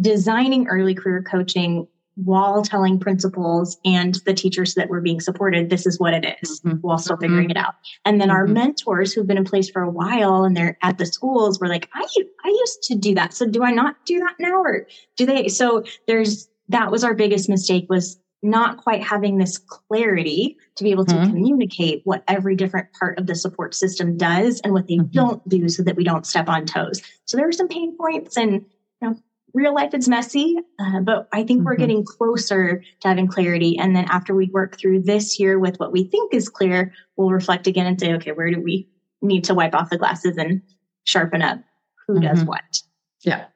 designing 0.00 0.66
early 0.68 0.94
career 0.94 1.22
coaching 1.22 1.86
while 2.16 2.62
telling 2.62 3.00
principals 3.00 3.76
and 3.84 4.16
the 4.24 4.34
teachers 4.34 4.74
that 4.74 4.88
were 4.88 5.00
being 5.00 5.20
supported 5.20 5.68
this 5.68 5.84
is 5.84 5.98
what 5.98 6.14
it 6.14 6.36
is, 6.42 6.60
mm-hmm. 6.60 6.76
while 6.78 6.98
still 6.98 7.16
figuring 7.16 7.48
mm-hmm. 7.48 7.50
it 7.52 7.56
out 7.56 7.74
and 8.04 8.20
then 8.20 8.28
mm-hmm. 8.28 8.36
our 8.36 8.46
mentors 8.46 9.12
who've 9.12 9.26
been 9.26 9.36
in 9.36 9.44
place 9.44 9.68
for 9.68 9.82
a 9.82 9.90
while 9.90 10.44
and 10.44 10.56
they're 10.56 10.78
at 10.82 10.96
the 10.98 11.06
schools 11.06 11.58
were 11.58 11.66
like 11.66 11.88
i 11.92 12.06
i 12.44 12.48
used 12.48 12.82
to 12.84 12.94
do 12.94 13.14
that 13.14 13.34
so 13.34 13.46
do 13.46 13.64
i 13.64 13.72
not 13.72 13.96
do 14.06 14.20
that 14.20 14.34
now 14.38 14.62
or 14.62 14.86
do 15.16 15.26
they 15.26 15.48
so 15.48 15.82
there's 16.06 16.48
that 16.68 16.90
was 16.90 17.02
our 17.02 17.14
biggest 17.14 17.48
mistake 17.48 17.86
was 17.88 18.18
not 18.44 18.76
quite 18.76 19.02
having 19.02 19.38
this 19.38 19.58
clarity 19.58 20.56
to 20.76 20.84
be 20.84 20.90
able 20.90 21.06
to 21.06 21.14
mm-hmm. 21.14 21.30
communicate 21.30 22.02
what 22.04 22.22
every 22.28 22.54
different 22.54 22.92
part 22.92 23.18
of 23.18 23.26
the 23.26 23.34
support 23.34 23.74
system 23.74 24.16
does 24.16 24.60
and 24.60 24.72
what 24.72 24.86
they 24.86 24.96
mm-hmm. 24.96 25.10
don't 25.10 25.48
do 25.48 25.68
so 25.68 25.82
that 25.82 25.96
we 25.96 26.04
don't 26.04 26.26
step 26.26 26.48
on 26.48 26.66
toes. 26.66 27.00
So 27.24 27.36
there 27.36 27.48
are 27.48 27.52
some 27.52 27.68
pain 27.68 27.96
points 27.96 28.36
and 28.36 28.52
you 28.52 28.62
know, 29.00 29.16
real 29.54 29.74
life 29.74 29.94
is 29.94 30.08
messy, 30.08 30.56
uh, 30.78 31.00
but 31.00 31.28
I 31.32 31.38
think 31.44 31.60
mm-hmm. 31.60 31.66
we're 31.66 31.76
getting 31.76 32.04
closer 32.04 32.84
to 33.00 33.08
having 33.08 33.28
clarity. 33.28 33.78
And 33.78 33.96
then 33.96 34.04
after 34.10 34.34
we 34.34 34.46
work 34.46 34.78
through 34.78 35.02
this 35.02 35.40
year 35.40 35.58
with 35.58 35.78
what 35.78 35.92
we 35.92 36.04
think 36.04 36.34
is 36.34 36.48
clear, 36.50 36.92
we'll 37.16 37.30
reflect 37.30 37.66
again 37.66 37.86
and 37.86 37.98
say, 37.98 38.12
okay, 38.14 38.32
where 38.32 38.50
do 38.50 38.60
we 38.60 38.88
need 39.22 39.44
to 39.44 39.54
wipe 39.54 39.74
off 39.74 39.90
the 39.90 39.98
glasses 39.98 40.36
and 40.36 40.60
sharpen 41.04 41.40
up 41.40 41.60
who 42.06 42.20
does 42.20 42.40
mm-hmm. 42.40 42.48
what? 42.48 42.82
Yeah. 43.22 43.46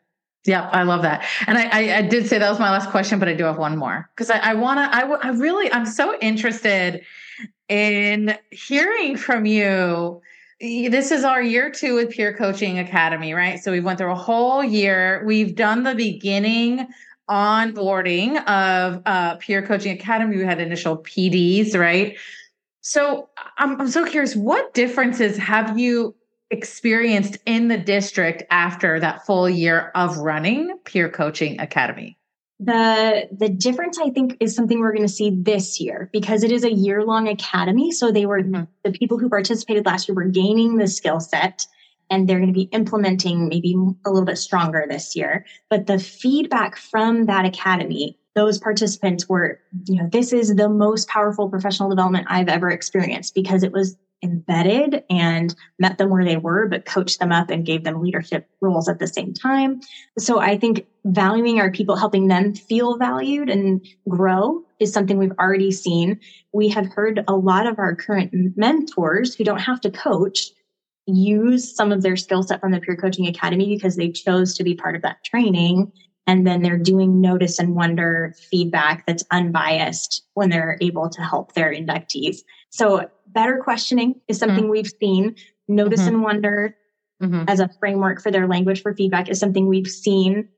Yeah, 0.49 0.69
I 0.73 0.83
love 0.85 1.03
that. 1.03 1.27
And 1.47 1.59
I, 1.59 1.65
I, 1.65 1.97
I, 1.99 2.03
did 2.03 2.27
say 2.27 2.39
that 2.39 2.49
was 2.49 2.59
my 2.59 2.71
last 2.71 2.89
question, 2.89 3.19
but 3.19 3.29
I 3.29 3.35
do 3.35 3.45
have 3.45 3.59
one 3.59 3.77
more 3.77 4.09
because 4.15 4.31
I, 4.31 4.39
I 4.39 4.55
want 4.55 4.79
to, 4.79 4.97
I, 4.97 5.01
w- 5.03 5.21
I 5.23 5.29
really, 5.31 5.71
I'm 5.71 5.85
so 5.85 6.19
interested 6.21 7.05
in 7.69 8.35
hearing 8.51 9.19
from 9.19 9.45
you. 9.45 10.23
This 10.59 11.11
is 11.13 11.23
our 11.23 11.43
year 11.43 11.71
two 11.71 11.97
with 11.97 12.11
Peer 12.11 12.35
Coaching 12.35 12.79
Academy, 12.79 13.35
right? 13.35 13.63
So 13.63 13.71
we 13.71 13.81
went 13.81 13.99
through 13.99 14.11
a 14.11 14.17
whole 14.17 14.65
year. 14.65 15.23
We've 15.27 15.55
done 15.55 15.83
the 15.83 15.95
beginning 15.95 16.89
onboarding 17.29 18.43
of 18.47 19.03
uh, 19.05 19.37
Peer 19.37 19.67
Coaching 19.67 19.93
Academy. 19.93 20.39
We 20.39 20.45
had 20.45 20.61
initial 20.61 20.97
PDs, 20.97 21.79
right? 21.79 22.17
So 22.81 23.29
I'm, 23.59 23.79
I'm 23.79 23.89
so 23.89 24.07
curious, 24.07 24.35
what 24.35 24.73
differences 24.73 25.37
have 25.37 25.79
you 25.79 26.15
experienced 26.51 27.39
in 27.47 27.69
the 27.69 27.79
district 27.79 28.43
after 28.51 28.99
that 29.01 29.27
full 29.27 29.49
year 29.49 29.91
of 29.95 30.19
running 30.19 30.79
Peer 30.85 31.09
Coaching 31.09 31.61
Academy? 31.61 32.19
The 32.61 33.29
the 33.31 33.49
difference 33.49 33.99
I 33.99 34.11
think 34.11 34.37
is 34.41 34.55
something 34.55 34.81
we're 34.81 34.93
going 34.93 35.07
to 35.07 35.13
see 35.13 35.31
this 35.31 35.81
year 35.81 36.11
because 36.13 36.43
it 36.43 36.51
is 36.51 36.65
a 36.65 36.73
year 36.73 37.05
long 37.05 37.29
academy. 37.29 37.93
So 37.93 38.11
they 38.11 38.27
were 38.27 38.43
mm-hmm. 38.43 38.65
the 38.83 38.91
people 38.91 39.19
who 39.19 39.29
participated 39.29 39.87
last 39.87 40.09
year 40.09 40.17
were 40.17 40.25
gaining 40.25 40.77
the 40.77 40.89
skill 40.89 41.21
set 41.21 41.65
and 42.11 42.29
they're 42.29 42.39
going 42.39 42.53
to 42.53 42.59
be 42.59 42.69
implementing 42.73 43.49
maybe 43.49 43.77
a 44.05 44.11
little 44.11 44.27
bit 44.27 44.39
stronger 44.39 44.87
this 44.89 45.15
year. 45.15 45.45
But 45.71 45.87
the 45.87 45.99
feedback 45.99 46.77
from 46.77 47.27
that 47.27 47.45
academy, 47.45 48.19
those 48.35 48.59
participants 48.59 49.29
were, 49.29 49.61
you 49.85 50.03
know, 50.03 50.09
this 50.11 50.33
is 50.33 50.57
the 50.57 50.69
most 50.69 51.09
powerful 51.09 51.49
professional 51.49 51.91
development 51.91 52.27
I've 52.29 52.49
ever 52.49 52.71
experienced 52.71 53.35
because 53.35 53.63
it 53.63 53.73
was 53.73 53.97
embedded 54.23 55.05
and 55.11 55.55
met 55.79 55.99
them 55.99 56.11
where 56.11 56.25
they 56.25 56.37
were, 56.37 56.67
but 56.67 56.85
coached 56.85 57.21
them 57.21 57.33
up 57.33 57.51
and 57.51 57.67
gave 57.67 57.85
them 57.85 58.03
leadership 58.03 58.49
roles 58.61 58.89
at 58.89 58.99
the 58.99 59.07
same 59.07 59.33
time. 59.33 59.81
So 60.19 60.41
I 60.41 60.59
think 60.59 60.87
valuing 61.05 61.61
our 61.61 61.71
people, 61.71 61.97
helping 61.97 62.29
them 62.29 62.55
feel 62.55 62.97
valued 62.97 63.49
and 63.49 63.85
grow 64.09 64.63
is 64.81 64.93
something 64.93 65.19
we've 65.19 65.39
already 65.39 65.71
seen. 65.71 66.19
We 66.53 66.69
have 66.71 66.87
heard 66.87 67.25
a 67.29 67.35
lot 67.35 67.67
of 67.67 67.79
our 67.79 67.95
current 67.95 68.33
mentors 68.57 69.35
who 69.35 69.45
don't 69.45 69.61
have 69.61 69.81
to 69.83 69.91
coach 69.91 70.51
use 71.07 71.75
some 71.75 71.91
of 71.91 72.03
their 72.03 72.17
skill 72.17 72.43
set 72.43 72.61
from 72.61 72.73
the 72.73 72.81
peer 72.81 72.97
coaching 72.97 73.27
academy 73.27 73.75
because 73.75 73.97
they 73.97 74.11
chose 74.11 74.55
to 74.55 74.65
be 74.65 74.75
part 74.75 74.95
of 74.95 75.03
that 75.03 75.25
training 75.25 75.91
and 76.29 76.47
then 76.47 76.61
they're 76.61 76.77
doing 76.77 77.23
notice 77.23 77.59
and 77.59 77.75
wonder 77.75 78.35
feedback 78.51 79.07
that's 79.07 79.25
unbiased 79.31 80.23
when 80.35 80.51
they're 80.51 80.77
able 80.83 81.09
to 81.09 81.23
help 81.23 81.55
their 81.55 81.73
inductees. 81.73 82.41
So 82.71 83.09
better 83.27 83.61
questioning 83.63 84.21
is 84.29 84.39
something 84.39 84.65
mm-hmm. 84.65 84.71
we've 84.71 84.93
seen. 85.01 85.37
Notice 85.69 86.01
mm-hmm. 86.01 86.09
and 86.09 86.23
wonder 86.23 86.77
mm-hmm. 87.23 87.45
as 87.49 87.61
a 87.61 87.69
framework 87.79 88.23
for 88.23 88.31
their 88.31 88.47
language 88.47 88.83
for 88.83 88.95
feedback 88.95 89.29
is 89.29 89.39
something 89.39 89.67
we've 89.67 89.89
seen. 89.89 90.49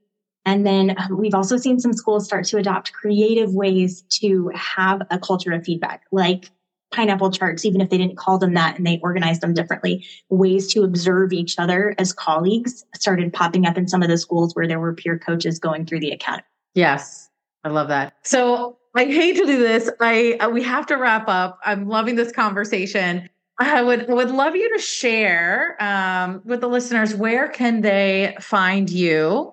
And 0.46 0.66
then 0.66 0.96
um, 0.96 1.18
we've 1.18 1.34
also 1.34 1.56
seen 1.56 1.78
some 1.80 1.92
schools 1.92 2.24
start 2.24 2.46
to 2.46 2.58
adopt 2.58 2.92
creative 2.92 3.54
ways 3.54 4.02
to 4.20 4.50
have 4.54 5.02
a 5.10 5.18
culture 5.18 5.52
of 5.52 5.64
feedback, 5.64 6.04
like 6.12 6.50
pineapple 6.92 7.30
charts, 7.30 7.64
even 7.64 7.80
if 7.80 7.90
they 7.90 7.98
didn't 7.98 8.16
call 8.16 8.38
them 8.38 8.54
that 8.54 8.76
and 8.76 8.86
they 8.86 8.98
organized 9.02 9.42
them 9.42 9.54
differently. 9.54 10.04
Ways 10.28 10.66
to 10.72 10.82
observe 10.82 11.32
each 11.32 11.58
other 11.58 11.94
as 11.98 12.12
colleagues 12.12 12.84
started 12.94 13.32
popping 13.32 13.66
up 13.66 13.76
in 13.76 13.86
some 13.86 14.02
of 14.02 14.08
the 14.08 14.18
schools 14.18 14.54
where 14.54 14.66
there 14.66 14.80
were 14.80 14.94
peer 14.94 15.18
coaches 15.18 15.58
going 15.58 15.86
through 15.86 16.00
the 16.00 16.10
academy. 16.10 16.44
Yes, 16.74 17.28
I 17.64 17.68
love 17.68 17.88
that. 17.88 18.14
So 18.22 18.78
I 18.94 19.04
hate 19.04 19.36
to 19.36 19.46
do 19.46 19.58
this. 19.58 19.90
I 20.00 20.36
uh, 20.40 20.50
we 20.50 20.62
have 20.62 20.86
to 20.86 20.96
wrap 20.96 21.28
up. 21.28 21.60
I'm 21.64 21.88
loving 21.88 22.16
this 22.16 22.32
conversation. 22.32 23.28
I 23.58 23.82
would 23.82 24.08
would 24.08 24.30
love 24.30 24.56
you 24.56 24.74
to 24.74 24.82
share 24.82 25.76
um, 25.80 26.42
with 26.44 26.60
the 26.60 26.68
listeners 26.68 27.14
where 27.14 27.48
can 27.48 27.82
they 27.82 28.36
find 28.40 28.90
you 28.90 29.52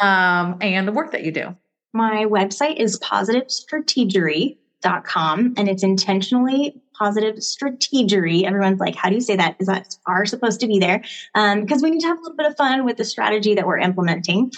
um, 0.00 0.56
and 0.60 0.86
the 0.86 0.92
work 0.92 1.10
that 1.12 1.24
you 1.24 1.32
do. 1.32 1.56
My 1.92 2.26
website 2.26 2.76
is 2.76 3.00
positivestrategery.com 3.00 5.54
and 5.56 5.68
it's 5.68 5.82
intentionally 5.82 6.80
positive 6.96 7.36
strategery. 7.36 8.44
Everyone's 8.44 8.78
like, 8.78 8.94
how 8.94 9.08
do 9.08 9.14
you 9.14 9.20
say 9.20 9.34
that? 9.34 9.56
Is 9.58 9.66
that 9.66 9.96
are 10.06 10.26
supposed 10.26 10.60
to 10.60 10.68
be 10.68 10.78
there? 10.78 11.02
Because 11.34 11.82
um, 11.82 11.82
we 11.82 11.90
need 11.90 12.00
to 12.00 12.06
have 12.06 12.18
a 12.18 12.20
little 12.20 12.36
bit 12.36 12.46
of 12.46 12.56
fun 12.56 12.84
with 12.84 12.98
the 12.98 13.04
strategy 13.04 13.54
that 13.54 13.66
we're 13.66 13.78
implementing. 13.78 14.52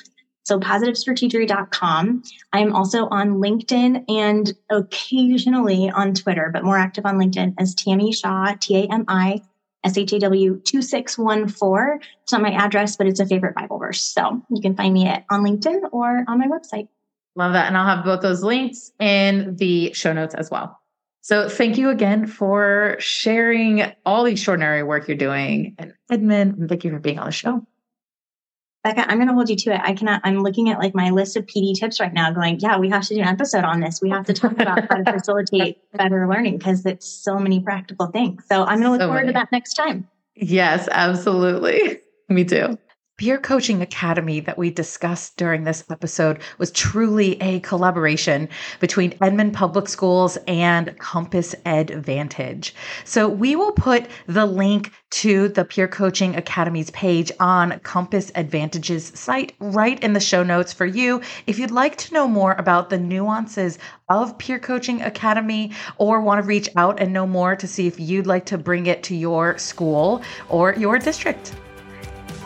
So 0.44 0.58
positivestrategery.com. 0.58 2.22
I'm 2.52 2.74
also 2.74 3.06
on 3.08 3.34
LinkedIn 3.34 4.04
and 4.08 4.52
occasionally 4.70 5.90
on 5.90 6.14
Twitter, 6.14 6.50
but 6.52 6.64
more 6.64 6.78
active 6.78 7.06
on 7.06 7.16
LinkedIn 7.16 7.54
as 7.58 7.74
Tami 7.74 8.14
Shaw, 8.14 8.54
T-A-M-I 8.60 9.42
S-H-A-W 9.84 10.60
2614. 10.64 12.00
It's 12.22 12.32
not 12.32 12.42
my 12.42 12.52
address, 12.52 12.96
but 12.96 13.06
it's 13.06 13.20
a 13.20 13.26
favorite 13.26 13.54
Bible 13.54 13.78
verse. 13.78 14.02
So 14.02 14.42
you 14.50 14.60
can 14.60 14.76
find 14.76 14.94
me 14.94 15.06
at, 15.06 15.24
on 15.30 15.42
LinkedIn 15.42 15.88
or 15.92 16.24
on 16.28 16.38
my 16.38 16.46
website. 16.46 16.88
Love 17.34 17.54
that. 17.54 17.66
And 17.66 17.76
I'll 17.76 17.96
have 17.96 18.04
both 18.04 18.20
those 18.20 18.42
links 18.42 18.92
in 19.00 19.56
the 19.56 19.92
show 19.92 20.12
notes 20.12 20.34
as 20.34 20.50
well. 20.50 20.78
So 21.22 21.48
thank 21.48 21.78
you 21.78 21.90
again 21.90 22.26
for 22.26 22.96
sharing 22.98 23.92
all 24.04 24.24
the 24.24 24.32
extraordinary 24.32 24.82
work 24.82 25.06
you're 25.08 25.16
doing. 25.16 25.74
And 25.78 25.94
Edmond, 26.10 26.68
thank 26.68 26.84
you 26.84 26.90
for 26.90 26.98
being 26.98 27.18
on 27.18 27.26
the 27.26 27.32
show. 27.32 27.66
Becca, 28.82 29.08
I'm 29.08 29.18
going 29.18 29.28
to 29.28 29.34
hold 29.34 29.48
you 29.48 29.56
to 29.56 29.74
it. 29.74 29.80
I 29.82 29.94
cannot, 29.94 30.20
I'm 30.24 30.40
looking 30.40 30.68
at 30.68 30.78
like 30.78 30.94
my 30.94 31.10
list 31.10 31.36
of 31.36 31.46
PD 31.46 31.78
tips 31.78 32.00
right 32.00 32.12
now 32.12 32.32
going, 32.32 32.58
yeah, 32.58 32.76
we 32.78 32.88
have 32.88 33.06
to 33.06 33.14
do 33.14 33.20
an 33.20 33.28
episode 33.28 33.64
on 33.64 33.80
this. 33.80 34.00
We 34.02 34.10
have 34.10 34.26
to 34.26 34.32
talk 34.32 34.52
about 34.52 34.90
how 34.90 34.96
to 34.96 35.12
facilitate 35.12 35.78
better 35.92 36.26
learning 36.28 36.58
because 36.58 36.84
it's 36.84 37.06
so 37.06 37.38
many 37.38 37.60
practical 37.60 38.08
things. 38.08 38.44
So 38.48 38.64
I'm 38.64 38.80
going 38.80 38.82
to 38.82 38.90
look 38.90 39.00
so 39.00 39.06
forward 39.06 39.20
many. 39.20 39.28
to 39.28 39.34
that 39.34 39.52
next 39.52 39.74
time. 39.74 40.08
Yes, 40.34 40.88
absolutely. 40.90 42.00
Me 42.28 42.44
too. 42.44 42.76
Peer 43.22 43.38
Coaching 43.38 43.82
Academy 43.82 44.40
that 44.40 44.58
we 44.58 44.68
discussed 44.68 45.36
during 45.36 45.62
this 45.62 45.84
episode 45.88 46.40
was 46.58 46.72
truly 46.72 47.40
a 47.40 47.60
collaboration 47.60 48.48
between 48.80 49.14
Edmond 49.20 49.54
Public 49.54 49.88
Schools 49.88 50.36
and 50.48 50.98
Compass 50.98 51.54
Advantage. 51.64 52.74
So 53.04 53.28
we 53.28 53.54
will 53.54 53.70
put 53.70 54.08
the 54.26 54.44
link 54.44 54.90
to 55.10 55.46
the 55.50 55.64
Peer 55.64 55.86
Coaching 55.86 56.34
Academy's 56.34 56.90
page 56.90 57.30
on 57.38 57.78
Compass 57.84 58.32
Advantage's 58.34 59.16
site 59.16 59.52
right 59.60 60.02
in 60.02 60.14
the 60.14 60.18
show 60.18 60.42
notes 60.42 60.72
for 60.72 60.84
you. 60.84 61.20
If 61.46 61.60
you'd 61.60 61.70
like 61.70 61.94
to 61.98 62.14
know 62.14 62.26
more 62.26 62.54
about 62.54 62.90
the 62.90 62.98
nuances 62.98 63.78
of 64.08 64.36
Peer 64.38 64.58
Coaching 64.58 65.00
Academy 65.00 65.70
or 65.96 66.20
want 66.20 66.42
to 66.42 66.48
reach 66.48 66.68
out 66.74 66.98
and 66.98 67.12
know 67.12 67.28
more 67.28 67.54
to 67.54 67.68
see 67.68 67.86
if 67.86 68.00
you'd 68.00 68.26
like 68.26 68.46
to 68.46 68.58
bring 68.58 68.86
it 68.86 69.04
to 69.04 69.14
your 69.14 69.56
school 69.58 70.22
or 70.48 70.74
your 70.74 70.98
district. 70.98 71.54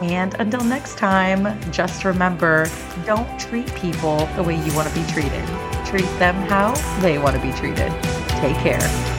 And 0.02 0.34
until 0.34 0.62
next 0.62 0.98
time, 0.98 1.58
just 1.72 2.04
remember 2.04 2.66
don't 3.04 3.40
treat 3.40 3.72
people 3.74 4.26
the 4.36 4.42
way 4.42 4.54
you 4.62 4.74
want 4.74 4.88
to 4.88 4.94
be 4.94 5.06
treated. 5.06 5.44
Treat 5.86 6.08
them 6.18 6.34
how 6.48 6.74
they 7.00 7.18
want 7.18 7.36
to 7.36 7.42
be 7.42 7.52
treated. 7.52 7.90
Take 8.40 8.56
care. 8.56 9.15